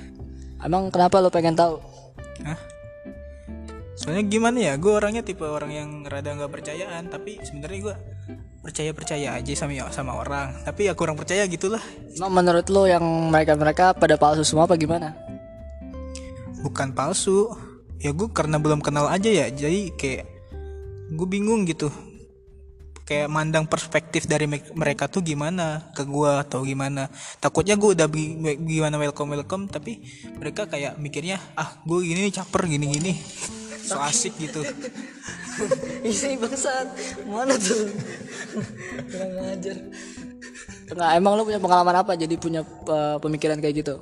Emang 0.59 0.91
kenapa 0.91 1.23
lu 1.23 1.31
pengen 1.31 1.55
tahu? 1.55 1.79
Hah? 2.43 2.59
Soalnya 3.97 4.29
gimana 4.29 4.59
ya, 4.61 4.73
gue 4.77 4.93
orangnya 4.93 5.25
tipe 5.25 5.41
orang 5.41 5.73
yang 5.73 5.89
rada 6.05 6.29
nggak 6.35 6.53
percayaan, 6.53 7.09
tapi 7.09 7.41
sebenarnya 7.41 7.79
gue 7.81 7.95
percaya 8.67 8.91
percaya 8.91 9.27
aja 9.31 9.51
sama 9.55 9.87
sama 9.95 10.19
orang, 10.19 10.51
tapi 10.67 10.91
ya 10.91 10.93
kurang 10.93 11.15
percaya 11.15 11.47
gitulah. 11.47 11.79
Emang 12.19 12.35
menurut 12.35 12.67
lu 12.67 12.83
yang 12.83 13.31
mereka 13.31 13.55
mereka 13.55 13.95
pada 13.95 14.19
palsu 14.19 14.43
semua 14.43 14.67
apa 14.67 14.75
gimana? 14.75 15.15
Bukan 16.59 16.91
palsu, 16.91 17.47
ya 18.03 18.11
gue 18.11 18.27
karena 18.35 18.59
belum 18.59 18.83
kenal 18.83 19.07
aja 19.07 19.31
ya, 19.31 19.47
jadi 19.47 19.95
kayak 19.95 20.23
gue 21.15 21.27
bingung 21.31 21.63
gitu, 21.63 21.87
kayak 23.07 23.31
mandang 23.31 23.63
perspektif 23.71 24.27
dari 24.27 24.51
me- 24.51 24.75
mereka 24.75 25.07
tuh 25.07 25.23
gimana 25.23 25.95
ke 25.95 26.03
gue 26.03 26.31
atau 26.43 26.67
gimana. 26.67 27.07
Takutnya 27.39 27.79
gue 27.79 27.95
udah 27.95 28.11
gimana 28.59 28.99
welcome 28.99 29.31
welcome, 29.31 29.71
tapi 29.71 30.03
mereka 30.35 30.67
kayak 30.67 30.99
mikirnya 30.99 31.39
ah 31.55 31.79
gue 31.87 32.03
gini 32.03 32.27
nih 32.27 32.33
caper 32.35 32.67
gini 32.67 32.85
gini, 32.99 33.13
so 33.87 33.97
asik 34.03 34.35
gitu. 34.35 34.61
Isi 36.05 36.37
bangsat 36.37 36.85
Mana 37.25 37.57
tuh 37.57 37.89
Kurang 39.09 39.31
ngajar 39.41 39.77
Enggak 40.93 41.11
emang 41.17 41.33
lu 41.33 41.49
punya 41.49 41.57
pengalaman 41.57 41.97
apa 42.05 42.13
Jadi 42.13 42.37
punya 42.37 42.61
uh, 42.85 43.17
pemikiran 43.17 43.57
kayak 43.57 43.81
gitu 43.81 43.97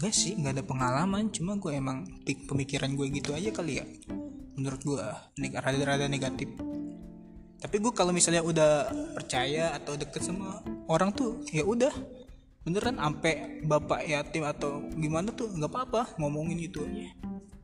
Enggak 0.00 0.16
sih, 0.16 0.32
nggak 0.32 0.56
ada 0.56 0.64
pengalaman. 0.64 1.28
Cuma 1.28 1.60
gue 1.60 1.76
emang 1.76 2.08
pemikiran 2.24 2.88
gue 2.96 3.20
gitu 3.20 3.36
aja 3.36 3.52
kali 3.52 3.84
ya. 3.84 3.86
Menurut 4.56 4.80
gue, 4.80 5.04
neg- 5.36 5.60
rada-rada 5.60 6.08
negatif. 6.08 6.48
Tapi 7.60 7.76
gue 7.76 7.92
kalau 7.92 8.08
misalnya 8.08 8.40
udah 8.40 8.88
percaya 9.12 9.76
atau 9.76 10.00
deket 10.00 10.24
sama 10.24 10.64
orang 10.88 11.12
tuh, 11.12 11.44
ya 11.52 11.68
udah 11.68 11.92
beneran 12.64 12.96
ampe 12.96 13.60
bapak 13.68 14.08
yatim 14.08 14.48
atau 14.48 14.80
gimana 14.96 15.36
tuh 15.36 15.52
nggak 15.52 15.68
apa-apa 15.68 16.16
ngomongin 16.16 16.64
itu 16.64 16.80
aja. 16.80 17.12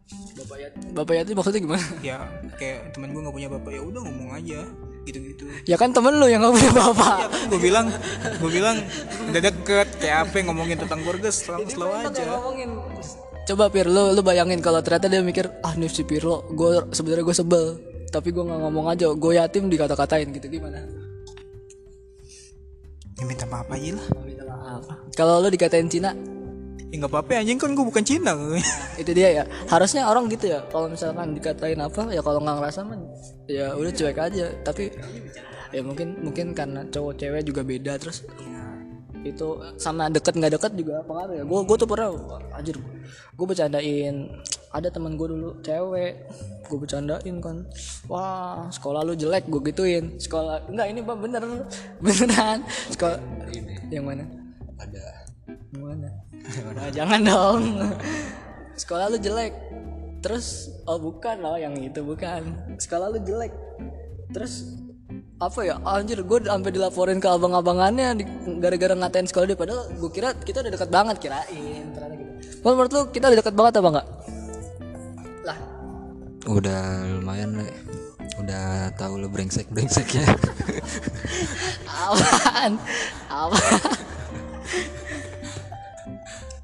Bapak 0.06 0.58
Yati 0.62 0.86
Bapak 0.94 1.14
Yati 1.18 1.30
maksudnya 1.34 1.60
gimana? 1.66 1.86
Ya 1.98 2.18
kayak 2.54 2.94
teman 2.94 3.10
gue 3.10 3.20
nggak 3.26 3.34
punya 3.34 3.48
bapak. 3.50 3.70
Ya 3.74 3.82
udah 3.82 4.00
ngomong 4.06 4.30
aja. 4.38 4.60
Gitu-gitu. 5.06 5.44
Ya 5.66 5.76
kan 5.78 5.90
temen 5.94 6.18
lu 6.18 6.26
yang 6.26 6.42
gak 6.42 6.54
punya 6.54 6.72
bapak. 6.74 7.16
Ya 7.18 7.28
kan 7.30 7.42
gue 7.50 7.60
bilang, 7.62 7.86
gue 8.42 8.50
bilang 8.50 8.76
udah 9.30 9.42
deket 9.42 9.88
kayak 10.02 10.16
apa 10.26 10.42
ngomongin 10.46 10.78
tentang 10.82 10.98
keluarga 11.02 11.30
slow, 11.30 11.62
slow 11.66 11.90
aja. 11.94 12.22
ngomongin. 12.38 12.70
Coba 13.46 13.70
Pir 13.70 13.86
lu, 13.86 14.10
lu 14.10 14.22
bayangin 14.26 14.58
kalau 14.58 14.82
ternyata 14.82 15.06
dia 15.06 15.22
mikir 15.22 15.46
Ah 15.62 15.78
nih 15.78 15.86
si 15.86 16.02
Pirlo 16.02 16.50
Gue 16.50 16.82
sebenarnya 16.90 17.22
gue 17.22 17.36
sebel. 17.38 17.64
Tapi 18.10 18.34
gue 18.34 18.42
gak 18.42 18.58
ngomong 18.58 18.90
aja 18.90 19.06
Gue 19.14 19.38
yatim 19.38 19.70
dikata-katain 19.70 20.34
gitu 20.34 20.46
Gimana? 20.50 20.82
Ya 23.18 23.22
minta 23.22 23.46
maaf 23.46 23.70
aja 23.70 23.94
lah. 23.94 24.06
Minta 24.26 24.42
maaf 24.50 24.82
Kalau 25.14 25.38
lu 25.38 25.46
dikatain 25.50 25.86
Cina 25.86 26.10
Ya 26.86 27.02
nggak 27.02 27.10
apa-apa 27.10 27.42
anjing 27.42 27.58
kan 27.58 27.74
gue 27.74 27.82
bukan 27.82 28.04
Cina. 28.06 28.34
itu 29.02 29.10
dia 29.10 29.42
ya. 29.42 29.44
Harusnya 29.66 30.06
orang 30.06 30.30
gitu 30.30 30.46
ya. 30.46 30.62
Kalau 30.70 30.86
misalkan 30.86 31.34
dikatain 31.34 31.82
apa 31.82 32.14
ya 32.14 32.22
kalau 32.22 32.38
nggak 32.38 32.56
ngerasa 32.62 32.80
mah 32.86 32.98
ya 33.50 33.74
udah 33.74 33.90
cuek 33.90 34.18
aja. 34.18 34.46
Tapi 34.62 34.94
ya 35.74 35.82
mungkin 35.82 36.22
mungkin 36.22 36.54
karena 36.54 36.86
cowok 36.86 37.18
cewek 37.18 37.42
juga 37.42 37.66
beda 37.66 37.98
terus 37.98 38.22
itu 39.26 39.58
sama 39.74 40.06
deket 40.06 40.38
nggak 40.38 40.54
deket 40.54 40.72
juga 40.78 41.02
pengaruh 41.02 41.34
ya. 41.42 41.44
Gue 41.44 41.60
gue 41.66 41.76
tuh 41.76 41.88
pernah 41.90 42.14
anjir 42.54 42.78
gue 43.34 43.46
bercandain 43.46 44.30
ada 44.70 44.86
teman 44.86 45.18
gue 45.18 45.26
dulu 45.26 45.58
cewek. 45.66 46.14
Gue 46.70 46.78
bercandain 46.78 47.36
kan. 47.42 47.66
Wah 48.06 48.70
sekolah 48.70 49.02
lu 49.02 49.18
jelek 49.18 49.50
gue 49.50 49.74
gituin. 49.74 50.22
Sekolah 50.22 50.70
enggak 50.70 50.86
ini 50.94 51.00
bang 51.02 51.18
bener 51.18 51.42
beneran. 52.04 52.62
Sekolah 52.94 53.18
yang 53.90 54.06
mana? 54.06 54.22
Ada. 54.78 55.26
Yang 55.74 55.82
mana 55.82 56.25
Nah, 56.76 56.90
jangan 56.92 57.20
dong. 57.24 57.62
Sekolah 58.80 59.08
lu 59.12 59.18
jelek. 59.18 59.54
Terus 60.20 60.68
oh 60.84 60.98
bukan 60.98 61.40
loh 61.40 61.56
yang 61.56 61.74
itu 61.78 62.02
bukan. 62.02 62.42
Sekolah 62.76 63.14
lu 63.14 63.18
jelek. 63.22 63.52
Terus 64.34 64.76
apa 65.36 65.60
ya? 65.64 65.76
Anjir 65.84 66.20
gue 66.20 66.38
sampai 66.44 66.70
dilaporin 66.72 67.20
ke 67.20 67.28
abang-abangannya 67.28 68.20
gara-gara 68.60 68.94
ngatain 68.94 69.26
sekolah 69.28 69.46
dia. 69.48 69.58
Padahal 69.58 69.88
gue 69.94 70.10
kira 70.12 70.36
kita 70.36 70.60
udah 70.64 70.72
dekat 70.72 70.90
banget 70.92 71.16
kirain. 71.22 71.84
Ternyata 71.94 72.14
gitu 72.20 72.32
menurut 72.66 72.90
lu 72.90 73.02
kita 73.14 73.30
udah 73.30 73.38
dekat 73.38 73.54
banget 73.54 73.74
apa 73.78 73.88
enggak? 73.94 74.08
Lah. 75.46 75.58
Udah 76.46 76.82
lumayan 77.18 77.50
le 77.62 77.66
udah 78.36 78.92
tahu 79.00 79.16
lo 79.16 79.32
brengsek 79.32 79.64
brengseknya 79.72 80.22
apaan? 81.88 82.76
apa 83.32 83.56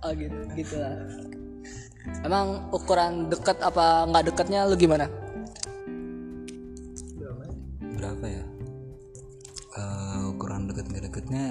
oh 0.03 0.13
gitu 0.15 0.39
gitu 0.59 0.75
lah 0.83 0.99
emang 2.27 2.69
ukuran 2.75 3.31
dekat 3.31 3.59
apa 3.63 4.07
nggak 4.11 4.35
dekatnya 4.35 4.67
lu 4.67 4.75
gimana? 4.75 5.07
Berapa 7.79 8.27
ya? 8.27 8.45
Eh, 9.79 10.31
ukuran 10.35 10.67
deket 10.67 10.91
nggak 10.91 11.05
deketnya? 11.07 11.47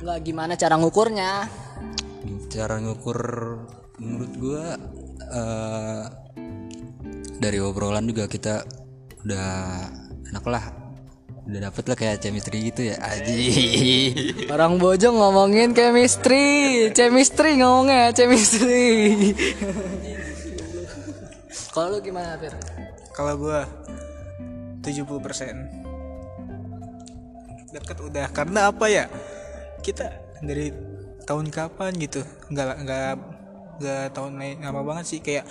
Nggak 0.00 0.18
gimana 0.24 0.52
cara 0.56 0.74
ngukurnya? 0.76 1.48
Cara 2.52 2.76
ngukur 2.80 3.20
menurut 4.00 4.32
gua 4.36 4.64
eh, 5.24 6.04
dari 7.40 7.58
obrolan 7.60 8.04
juga 8.04 8.28
kita 8.28 8.64
udah 9.24 9.48
enak 10.32 10.44
lah 10.44 10.64
udah 11.50 11.66
dapet 11.66 11.84
lah 11.90 11.96
kayak 11.98 12.22
chemistry 12.22 12.70
gitu 12.70 12.94
ya 12.94 12.96
aji 13.02 13.42
orang 14.54 14.78
bojong 14.78 15.18
ngomongin 15.18 15.74
chemistry 15.74 16.86
chemistry 16.94 17.58
ngomongnya 17.58 18.14
chemistry. 18.14 19.34
Kalau 21.70 21.94
lu 21.94 21.98
gimana 22.02 22.34
Fir? 22.34 22.50
Kalau 23.14 23.38
gua 23.38 23.62
70% 24.82 27.70
Dekat 27.70 27.98
udah 28.02 28.26
karena 28.34 28.74
apa 28.74 28.90
ya? 28.90 29.06
Kita 29.78 30.10
dari 30.42 30.74
tahun 31.22 31.54
kapan 31.54 31.94
gitu? 32.02 32.26
Nggak 32.50 32.82
nggak 32.82 33.14
nggak 33.78 34.04
tahun 34.10 34.42
lain 34.42 34.66
lama 34.66 34.82
banget 34.82 35.06
sih. 35.06 35.22
Kayak 35.22 35.46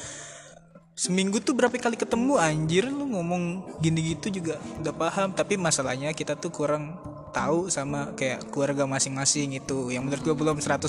seminggu 0.99 1.39
tuh 1.39 1.55
berapa 1.55 1.71
kali 1.71 1.95
ketemu 1.95 2.35
anjir 2.35 2.83
lu 2.91 3.07
ngomong 3.07 3.63
gini 3.79 4.11
gitu 4.11 4.43
juga 4.43 4.59
udah 4.83 4.91
paham 4.91 5.31
tapi 5.31 5.55
masalahnya 5.55 6.11
kita 6.11 6.35
tuh 6.35 6.51
kurang 6.51 6.99
tahu 7.31 7.71
sama 7.71 8.11
kayak 8.19 8.51
keluarga 8.51 8.83
masing-masing 8.83 9.55
itu 9.55 9.95
yang 9.95 10.03
menurut 10.03 10.27
gue 10.27 10.35
belum 10.35 10.59
100% 10.59 10.83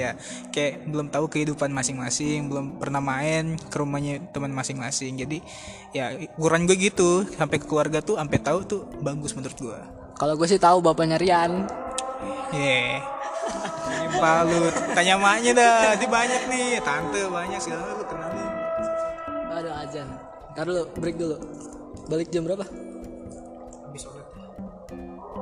ya 0.00 0.16
kayak 0.48 0.88
belum 0.88 1.12
tahu 1.12 1.28
kehidupan 1.28 1.68
masing-masing 1.76 2.48
belum 2.48 2.80
pernah 2.80 3.04
main 3.04 3.60
ke 3.60 3.76
rumahnya 3.76 4.32
teman 4.32 4.48
masing-masing 4.48 5.20
jadi 5.20 5.38
ya 5.92 6.16
ukuran 6.40 6.64
gue 6.64 6.80
gitu 6.80 7.28
sampai 7.36 7.60
ke 7.60 7.68
keluarga 7.68 8.00
tuh 8.00 8.16
sampai 8.16 8.40
tahu 8.40 8.64
tuh 8.64 8.88
bagus 9.04 9.36
menurut 9.36 9.58
gue 9.60 9.78
kalau 10.16 10.40
gue 10.40 10.48
sih 10.48 10.62
tahu 10.62 10.80
bapaknya 10.80 11.20
Rian 11.20 11.68
Ye. 12.54 13.02
Ini 13.84 14.06
balut. 14.22 14.74
Tanya 14.94 15.18
maknya 15.18 15.52
dah. 15.58 15.98
Dia 15.98 16.08
banyak 16.08 16.42
nih. 16.46 16.78
Tante 16.80 17.20
banyak 17.26 17.60
segala 17.60 17.98
lu 17.98 18.04
kenalin. 18.06 18.33
Ntar 20.54 20.64
dulu 20.64 20.82
break 20.94 21.16
dulu. 21.18 21.36
Balik 22.06 22.28
jam 22.30 22.46
berapa? 22.46 22.62
Habis 22.62 24.00
sholat. 24.00 24.26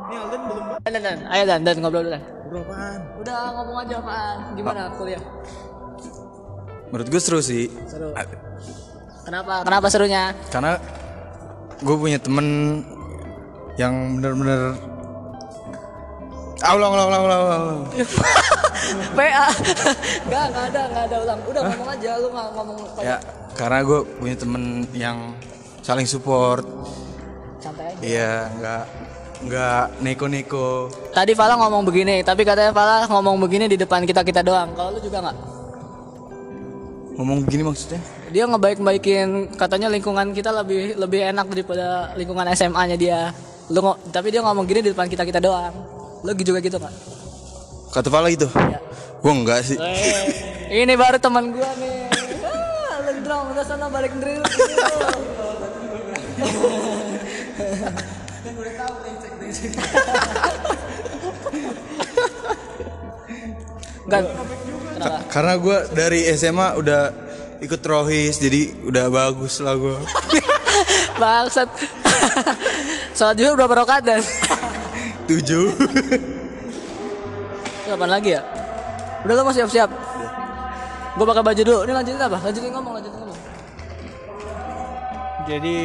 Ini 0.02 0.16
Alden 0.18 0.40
belum 0.48 0.64
dan 0.82 0.92
dan 0.98 1.18
ayo 1.28 1.44
dan 1.46 1.60
dan 1.62 1.76
ngobrol 1.78 2.02
dulu 2.02 2.12
dan. 2.16 2.22
Berapaan? 2.48 3.00
udah 3.16 3.36
ngomong 3.56 3.76
aja 3.80 3.94
apaan? 3.96 4.36
Gimana 4.52 4.80
kuliah? 4.96 5.22
Menurut 6.88 7.08
gue 7.08 7.20
seru 7.20 7.40
sih. 7.40 7.68
seru. 7.88 8.12
A- 8.12 8.28
kenapa? 9.24 9.64
Kenapa 9.64 9.86
serunya? 9.88 10.36
Karena 10.48 10.76
gue 11.80 11.96
punya 11.96 12.18
temen 12.20 12.80
yang 13.76 14.20
bener-bener 14.20 14.76
Ah, 16.62 16.78
ulang, 16.78 16.94
ulang, 16.94 17.08
ulang, 17.10 17.22
ulang, 17.26 17.42
ulang. 17.42 17.80
PA 19.18 19.46
nggak 20.30 20.44
nggak 20.46 20.64
ada 20.70 20.82
nggak 20.88 21.04
ada 21.10 21.16
ulang. 21.26 21.38
Udah 21.42 21.60
ngomong 21.66 21.88
aja 21.90 22.10
lu 22.22 22.28
nggak 22.30 22.48
ngomong 22.54 22.78
Ya, 23.02 23.16
karena 23.52 23.78
gue 23.80 24.00
punya 24.16 24.36
temen 24.36 24.62
yang 24.92 25.36
saling 25.80 26.04
support. 26.04 26.64
santai 27.58 27.92
aja 27.92 28.02
Iya, 28.02 28.34
nggak 28.52 28.82
nggak 29.42 29.82
neko-neko. 30.00 30.86
tadi 31.10 31.34
Fala 31.34 31.58
ngomong 31.58 31.82
begini 31.82 32.22
tapi 32.22 32.42
katanya 32.42 32.70
Fala 32.70 33.06
ngomong 33.06 33.38
begini 33.38 33.66
di 33.66 33.74
depan 33.74 34.02
kita 34.02 34.22
kita 34.22 34.40
doang 34.40 34.70
kalau 34.72 34.94
lu 34.94 35.00
juga 35.00 35.18
nggak 35.20 35.36
Ngomong 37.12 37.44
begini 37.44 37.62
maksudnya? 37.62 38.00
dia 38.32 38.48
ngebaik-baikin 38.48 39.52
katanya 39.60 39.92
lingkungan 39.92 40.32
kita 40.32 40.48
lebih 40.48 40.96
lebih 40.96 41.20
enak 41.28 41.44
daripada 41.44 42.16
lingkungan 42.16 42.48
SMA-nya 42.56 42.96
dia 42.96 43.18
lu 43.68 43.84
tapi 44.08 44.32
dia 44.32 44.40
ngomong 44.40 44.64
gini 44.64 44.80
di 44.80 44.90
depan 44.96 45.04
kita 45.04 45.20
kita 45.22 45.36
doang 45.36 45.74
lu 46.22 46.32
juga 46.34 46.62
gitu 46.62 46.80
nggak 46.80 46.94
Kata 47.92 48.08
Fala 48.08 48.32
gitu? 48.32 48.48
Gue 49.20 49.32
enggak 49.36 49.68
sih. 49.68 49.76
Ini 50.72 50.96
baru 50.96 51.20
teman 51.20 51.52
gua 51.52 51.68
nih. 51.76 52.21
Dong, 53.32 53.48
udah 53.56 53.64
sana 53.64 53.88
balik 53.88 54.12
drill. 54.20 54.44
Kan, 64.12 64.28
kenapa? 64.28 65.18
Karena 65.32 65.52
gue 65.56 65.78
dari 65.96 66.20
SMA 66.36 66.76
udah 66.76 67.02
ikut 67.64 67.80
rohis, 67.88 68.36
jadi 68.36 68.68
udah 68.84 69.08
bagus 69.08 69.64
lah 69.64 69.80
gue. 69.80 69.96
Bangsat. 71.22 71.72
Sholat 73.16 73.36
juga 73.40 73.64
berapa 73.64 73.80
rakaat 73.80 74.12
dan? 74.12 74.20
Tujuh. 75.24 75.72
Kapan 77.88 78.10
lagi 78.12 78.36
ya? 78.36 78.44
Udah 79.24 79.34
lo 79.40 79.48
mau 79.48 79.56
siap-siap? 79.56 80.01
Gue 81.12 81.26
pakai 81.28 81.44
baju 81.44 81.62
dulu. 81.62 81.78
Ini 81.84 81.92
lanjutin 81.92 82.22
apa? 82.22 82.38
Lanjutin 82.40 82.70
ngomong, 82.72 82.92
lanjutin 82.96 83.18
ngomong. 83.20 83.40
Jadi 85.42 85.76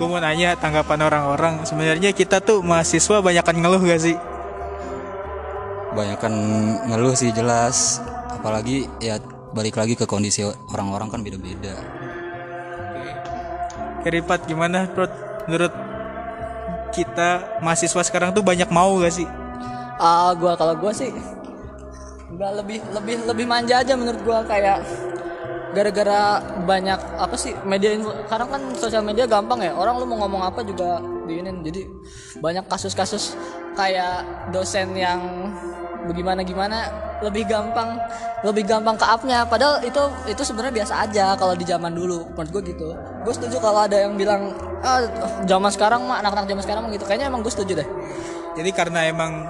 gue 0.00 0.06
mau 0.08 0.20
nanya 0.20 0.56
tanggapan 0.56 1.00
orang-orang 1.04 1.54
sebenarnya 1.68 2.16
kita 2.16 2.40
tuh 2.40 2.64
mahasiswa 2.64 3.20
banyakan 3.20 3.56
ngeluh 3.60 3.82
gak 3.84 4.00
sih? 4.00 4.16
banyakan 5.90 6.32
ngeluh 6.86 7.14
sih 7.18 7.34
jelas 7.34 7.98
apalagi 8.30 8.86
ya 9.02 9.18
balik 9.50 9.74
lagi 9.74 9.98
ke 9.98 10.06
kondisi 10.06 10.46
orang-orang 10.46 11.10
kan 11.10 11.20
beda-beda 11.20 11.74
Keripat 14.00 14.48
gimana? 14.48 14.88
Menurut 15.44 15.76
kita 16.96 17.60
mahasiswa 17.60 18.00
sekarang 18.00 18.32
tuh 18.32 18.40
banyak 18.40 18.72
mau 18.72 18.96
gak 18.96 19.12
sih? 19.12 19.28
Ah, 20.00 20.32
gua 20.32 20.56
kalau 20.56 20.72
gua 20.80 20.88
sih 20.88 21.12
nggak 22.30 22.52
lebih 22.62 22.78
lebih 22.94 23.14
lebih 23.26 23.46
manja 23.46 23.82
aja 23.82 23.94
menurut 23.98 24.20
gua 24.22 24.46
kayak 24.46 24.86
gara-gara 25.70 26.42
banyak 26.66 26.98
apa 27.18 27.36
sih 27.38 27.54
media 27.62 27.94
info 27.94 28.10
sekarang 28.26 28.48
kan 28.50 28.62
sosial 28.74 29.06
media 29.06 29.26
gampang 29.30 29.62
ya 29.62 29.70
orang 29.74 30.02
lu 30.02 30.06
mau 30.06 30.26
ngomong 30.26 30.42
apa 30.42 30.66
juga 30.66 30.98
diinin. 31.30 31.62
Jadi 31.62 31.86
banyak 32.42 32.66
kasus-kasus 32.66 33.38
kayak 33.78 34.50
dosen 34.50 34.98
yang 34.98 35.22
bagaimana 36.10 36.42
gimana 36.42 36.90
lebih 37.22 37.46
gampang 37.46 37.94
lebih 38.42 38.66
gampang 38.66 38.98
ke 38.98 39.06
up-nya. 39.06 39.46
Padahal 39.46 39.78
itu 39.86 40.02
itu 40.26 40.42
sebenarnya 40.42 40.82
biasa 40.82 40.94
aja 41.06 41.26
kalau 41.38 41.54
di 41.54 41.62
zaman 41.62 41.94
dulu 41.94 42.26
menurut 42.34 42.50
gue 42.50 42.62
gitu. 42.74 42.90
Gue 43.22 43.32
setuju 43.38 43.62
kalau 43.62 43.86
ada 43.86 43.94
yang 43.94 44.18
bilang 44.18 44.50
ah 44.82 45.06
zaman 45.46 45.70
sekarang 45.70 46.02
mah 46.02 46.18
anak-anak 46.18 46.50
zaman 46.50 46.62
sekarang 46.66 46.82
mah 46.82 46.90
gitu. 46.90 47.06
Kayaknya 47.06 47.30
emang 47.30 47.46
gue 47.46 47.52
setuju 47.54 47.72
deh. 47.78 47.88
Jadi 48.58 48.70
karena 48.74 49.06
emang 49.06 49.46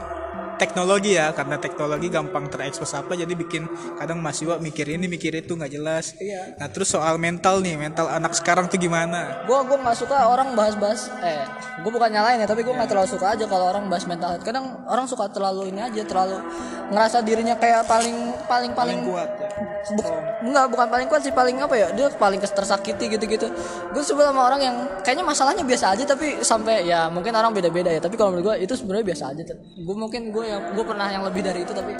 teknologi 0.61 1.17
ya, 1.17 1.33
karena 1.33 1.57
teknologi 1.57 2.13
gampang 2.13 2.53
terekspos 2.53 2.93
apa, 2.93 3.17
jadi 3.17 3.33
bikin 3.33 3.65
kadang 3.97 4.21
mahasiswa 4.21 4.61
mikir 4.61 4.85
ini 4.93 5.09
mikir 5.09 5.33
itu 5.33 5.57
nggak 5.57 5.73
jelas. 5.73 6.13
Iya. 6.21 6.61
Nah 6.61 6.69
terus 6.69 6.93
soal 6.93 7.17
mental 7.17 7.65
nih, 7.65 7.81
mental 7.81 8.13
anak 8.13 8.37
sekarang 8.37 8.69
tuh 8.69 8.77
gimana? 8.77 9.41
gue 9.41 9.59
gue 9.67 9.79
nggak 9.79 9.97
suka 9.97 10.17
orang 10.29 10.53
bahas-bahas 10.53 11.09
eh 11.23 11.47
gue 11.81 11.91
bukan 11.91 12.11
nyalain 12.13 12.43
ya 12.43 12.47
tapi 12.47 12.61
gue 12.67 12.75
nggak 12.75 12.91
terlalu 12.91 13.09
suka 13.09 13.33
aja 13.33 13.45
kalau 13.47 13.71
orang 13.71 13.89
bahas 13.89 14.05
mental 14.05 14.37
health 14.37 14.45
kadang 14.45 14.67
orang 14.85 15.07
suka 15.09 15.31
terlalu 15.31 15.71
ini 15.73 15.81
aja 15.81 16.03
terlalu 16.05 16.43
ngerasa 16.91 17.23
dirinya 17.23 17.55
kayak 17.55 17.87
paling 17.87 18.35
paling 18.51 18.73
paling, 18.75 18.99
Kuat 19.07 19.31
ya. 19.39 19.49
Bu- 19.95 20.19
enggak 20.51 20.67
bukan 20.69 20.87
paling 20.91 21.07
kuat 21.07 21.23
sih 21.23 21.33
paling 21.33 21.57
apa 21.63 21.75
ya 21.79 21.89
dia 21.95 22.11
paling 22.11 22.43
tersakiti 22.43 23.17
gitu-gitu 23.17 23.47
gue 23.95 24.03
sebel 24.03 24.29
sama 24.29 24.43
orang 24.51 24.61
yang 24.61 24.77
kayaknya 25.07 25.25
masalahnya 25.25 25.65
biasa 25.65 25.95
aja 25.95 26.05
tapi 26.05 26.43
sampai 26.43 26.85
ya 26.85 27.07
mungkin 27.09 27.31
orang 27.33 27.55
beda-beda 27.55 27.89
ya 27.95 28.01
tapi 28.03 28.19
kalau 28.19 28.35
menurut 28.35 28.55
gue 28.55 28.67
itu 28.67 28.75
sebenarnya 28.75 29.07
biasa 29.15 29.25
aja 29.33 29.43
gue 29.57 29.97
mungkin 29.97 30.35
gue 30.35 30.45
yang 30.51 30.63
gue 30.75 30.85
pernah 30.85 31.07
yang 31.09 31.23
lebih 31.23 31.43
dari 31.47 31.63
itu 31.63 31.73
tapi 31.73 31.95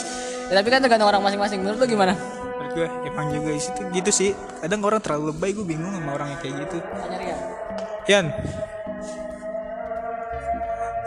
ya 0.51 0.55
tapi 0.59 0.69
kan 0.69 0.83
tergantung 0.83 1.09
orang 1.09 1.23
masing-masing 1.23 1.63
menurut 1.63 1.79
lu 1.79 1.87
gimana 1.87 2.15
Menurut 2.61 2.73
gue 2.77 2.89
emang 3.09 3.27
juga 3.35 3.51
itu 3.57 3.83
gitu 3.99 4.11
sih. 4.15 4.31
Kadang 4.63 4.85
orang 4.87 5.03
terlalu 5.03 5.35
lebay, 5.35 5.51
gue 5.57 5.67
bingung 5.67 5.91
sama 5.91 6.15
orang 6.15 6.37
yang 6.37 6.41
kayak 6.45 6.55
gitu. 6.69 6.79
Nggak 6.79 7.09
nyari 7.09 7.27
ya 7.27 7.39
Yan, 8.11 8.27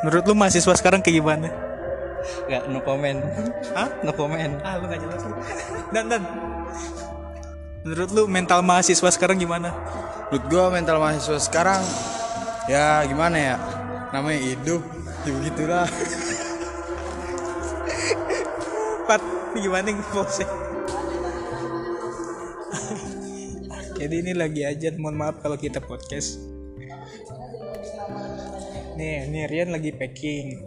menurut 0.04 0.24
lu 0.28 0.34
mahasiswa 0.36 0.74
sekarang 0.76 1.00
kayak 1.00 1.20
gimana? 1.20 1.48
Gak, 2.48 2.72
no 2.72 2.80
comment. 2.84 3.20
Hah? 3.76 3.90
No 4.04 4.12
comment. 4.16 4.56
Ah 4.64 4.80
lu 4.80 4.88
gak 4.88 5.00
jelas 5.04 5.20
lu. 5.28 5.36
Dan 5.92 6.08
dan 6.12 6.24
Menurut 7.84 8.10
lu 8.16 8.24
mental 8.32 8.64
mahasiswa 8.64 9.12
sekarang 9.12 9.36
gimana? 9.36 9.76
Menurut 10.32 10.44
gua 10.48 10.72
mental 10.72 11.04
mahasiswa 11.04 11.36
sekarang 11.36 11.84
ya 12.72 13.04
gimana 13.04 13.36
ya? 13.36 13.56
Namanya 14.16 14.40
hidup, 14.40 14.82
ya 15.28 15.32
begitulah. 15.36 15.88
Pat, 19.04 19.20
ini 19.52 19.68
gimana 19.68 19.92
nih 19.92 20.06
bosnya? 20.16 20.48
Jadi 24.00 24.16
ini 24.20 24.32
lagi 24.32 24.64
aja, 24.64 24.96
mohon 24.96 25.20
maaf 25.20 25.44
kalau 25.44 25.60
kita 25.60 25.84
podcast. 25.84 26.40
Nih, 28.96 29.28
nih 29.28 29.44
Rian 29.52 29.76
lagi 29.76 29.92
packing. 29.92 30.64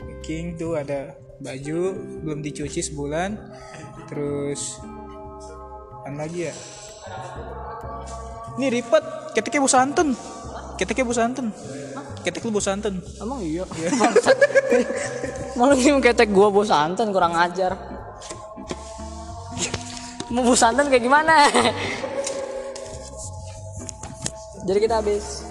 Packing 0.00 0.56
tuh 0.56 0.80
ada 0.80 1.12
baju 1.44 1.92
belum 2.24 2.40
dicuci 2.40 2.80
sebulan. 2.80 3.36
Terus 4.08 4.80
apa 6.08 6.24
lagi 6.24 6.48
ya? 6.48 6.54
Nih 8.56 8.80
Ripet, 8.80 9.04
ketiknya 9.36 9.60
Bu 9.60 9.68
Santen. 9.68 10.08
Ketiknya 10.80 11.04
Bu 11.04 11.12
Santen. 11.12 11.52
Ketik 12.24 12.44
lu 12.46 12.54
Bu 12.54 12.60
Santen. 12.62 13.00
Emang 13.20 13.40
iya. 13.42 13.64
Malu 15.58 15.74
ngium 15.74 15.98
ketek 15.98 16.30
gua 16.30 16.54
bos 16.54 16.70
santan 16.70 17.10
kurang 17.10 17.34
ajar. 17.34 17.74
Mau 20.30 20.46
bos 20.46 20.54
santan 20.54 20.86
kayak 20.86 21.02
gimana? 21.02 21.50
Jadi 24.62 24.78
kita 24.78 25.02
habis 25.02 25.42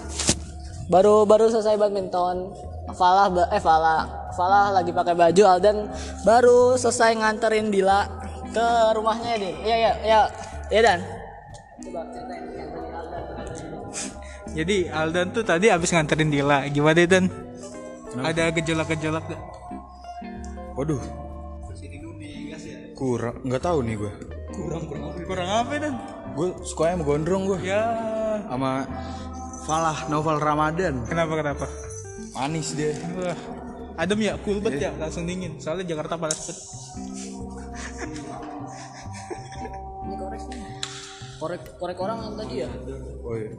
baru 0.88 1.28
baru 1.28 1.52
selesai 1.52 1.76
badminton. 1.76 2.56
Falah 2.96 3.28
eh 3.52 3.60
Falah 3.60 4.32
Falah 4.32 4.72
lagi 4.72 4.96
pakai 4.96 5.12
baju 5.12 5.42
Aldan 5.44 5.92
baru 6.24 6.80
selesai 6.80 7.20
nganterin 7.20 7.68
Dila 7.68 8.08
ke 8.48 8.68
rumahnya 8.96 9.36
ya 9.36 9.38
Din. 9.44 9.56
Iya 9.60 9.76
iya 9.76 9.92
iya. 10.08 10.20
Iya 10.72 10.80
Dan. 10.80 11.00
Coba 11.84 12.00
ceritain 12.16 12.48
Aldan. 12.48 12.67
Jadi 14.58 14.90
Aldan 14.90 15.30
tuh 15.30 15.46
tadi 15.46 15.70
abis 15.70 15.94
nganterin 15.94 16.34
Dila. 16.34 16.66
Gimana 16.66 17.06
Dan? 17.06 17.30
Ada 18.18 18.50
gejolak-gejolak 18.50 19.30
gak? 19.30 19.42
Waduh. 20.74 20.98
Kurang, 22.98 23.38
nggak 23.46 23.62
tahu 23.62 23.78
nih 23.86 23.94
gua. 23.94 24.10
Kurang 24.50 24.90
kurang 24.90 25.14
kurang 25.22 25.46
apa 25.46 25.78
Dan? 25.78 25.94
Gue 26.34 26.50
sukanya 26.66 26.98
sama 26.98 27.04
gondrong 27.06 27.42
gua. 27.46 27.58
Ya. 27.62 27.82
Sama 28.50 28.82
Falah 29.62 30.10
Novel 30.10 30.42
Ramadan. 30.42 31.06
Kenapa 31.06 31.38
kenapa? 31.38 31.66
Manis 32.34 32.74
dia. 32.74 32.98
Wah, 33.14 33.38
adem 33.94 34.26
ya, 34.26 34.34
cool 34.42 34.58
banget 34.58 34.90
ya, 34.90 34.92
langsung 34.98 35.22
dingin. 35.22 35.62
Soalnya 35.62 35.94
Jakarta 35.94 36.18
panas 36.18 36.38
banget. 36.42 36.58
Ini 40.02 40.14
korek. 40.18 40.42
Korek 41.38 41.62
korek 41.78 41.98
orang 42.02 42.18
yang 42.26 42.34
tadi 42.34 42.54
ya. 42.66 42.70
Oh 43.28 43.36
iya. 43.36 43.52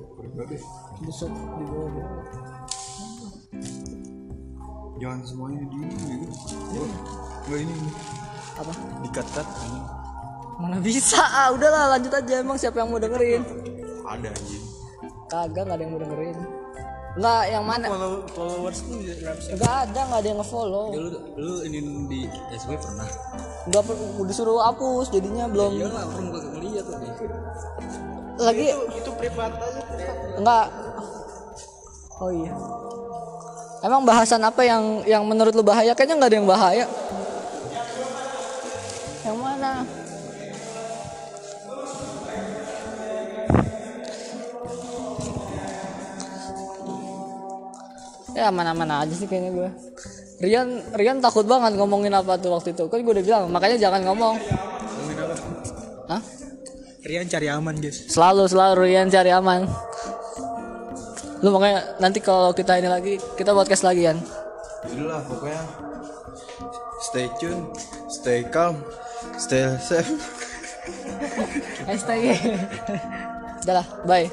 Buset 1.05 1.29
di 1.29 1.65
bawah. 1.69 2.05
Jangan 4.97 5.21
semuanya 5.21 5.61
di 5.69 5.77
ini 5.77 6.25
gitu. 6.25 6.35
Enggak 6.73 7.59
ini. 7.61 7.73
ini. 7.77 7.91
Apa? 8.57 8.73
Dikat-kat. 9.05 9.47
Mana 10.57 10.81
bisa? 10.81 11.21
Ah, 11.21 11.53
udahlah 11.53 11.95
lanjut 11.95 12.17
aja. 12.17 12.41
Emang 12.41 12.57
siapa 12.57 12.81
yang 12.81 12.89
mau 12.89 12.97
dengerin? 12.97 13.45
Ada 14.09 14.33
anjing. 14.33 14.65
Kagak 15.29 15.63
nggak 15.69 15.77
ada 15.77 15.83
yang 15.85 15.91
mau 15.93 16.01
dengerin. 16.01 16.37
Enggak, 17.19 17.43
yang 17.53 17.65
mana? 17.65 17.85
Follow 17.89 18.13
followers 18.33 18.79
tuh? 18.85 18.97
Enggak 19.53 19.73
ada, 19.85 19.99
enggak 20.01 20.19
ada 20.19 20.27
yang 20.33 20.39
nge-follow. 20.41 20.85
lu 20.97 21.09
lu 21.37 21.55
ini 21.69 21.79
di 22.09 22.19
SW 22.57 22.73
pernah 22.73 23.05
Enggak 23.69 23.85
disuruh 24.25 24.65
hapus 24.65 25.13
jadinya 25.13 25.45
belum. 25.45 25.77
ya 25.77 25.89
lah 25.93 26.09
orang 26.09 26.25
gak 26.33 26.41
ngeliat 26.41 26.48
tuh 26.48 26.48
Lagi 28.39 28.71
Itu 28.71 29.11
privat 29.19 29.51
aja. 29.51 29.81
enggak. 30.39 30.67
Oh 32.19 32.31
iya. 32.31 32.53
Emang 33.79 34.03
bahasan 34.03 34.43
apa 34.43 34.63
yang 34.63 35.03
yang 35.07 35.23
menurut 35.23 35.55
lu 35.55 35.63
bahaya? 35.63 35.91
Kayaknya 35.95 36.15
nggak 36.19 36.31
ada 36.31 36.37
yang 36.39 36.49
bahaya. 36.49 36.85
Yang 39.23 39.37
mana? 39.39 39.71
Ya 48.35 48.47
mana-mana 48.55 49.03
aja 49.03 49.13
sih 49.15 49.27
kayaknya 49.27 49.51
gue. 49.51 49.69
Rian 50.39 50.79
Rian 50.95 51.19
takut 51.19 51.43
banget 51.43 51.75
ngomongin 51.75 52.15
apa 52.15 52.39
tuh 52.39 52.55
waktu 52.55 52.71
itu. 52.71 52.87
Kan 52.87 53.03
gue 53.03 53.13
udah 53.15 53.25
bilang 53.25 53.43
makanya 53.51 53.75
jangan 53.75 54.07
ngomong. 54.07 54.39
Rian 57.09 57.25
cari 57.25 57.49
aman, 57.49 57.73
guys. 57.81 58.05
Selalu 58.05 58.45
selalu 58.45 58.85
Rian 58.85 59.09
cari 59.09 59.33
aman. 59.33 59.65
Lu 61.41 61.49
makanya 61.49 61.97
nanti 61.97 62.21
kalau 62.21 62.53
kita 62.53 62.77
ini 62.77 62.85
lagi 62.85 63.17
kita 63.33 63.49
podcast 63.49 63.81
lagi 63.81 64.05
kan. 64.05 64.21
Itulah 64.85 65.17
pokoknya. 65.25 65.63
Stay 67.09 67.25
tune, 67.41 67.73
stay 68.13 68.45
calm, 68.53 68.77
stay 69.41 69.65
safe. 69.81 70.05
Hashtag. 71.89 72.37
Udah 73.65 73.81
lah, 73.81 73.87
bye. 74.05 74.29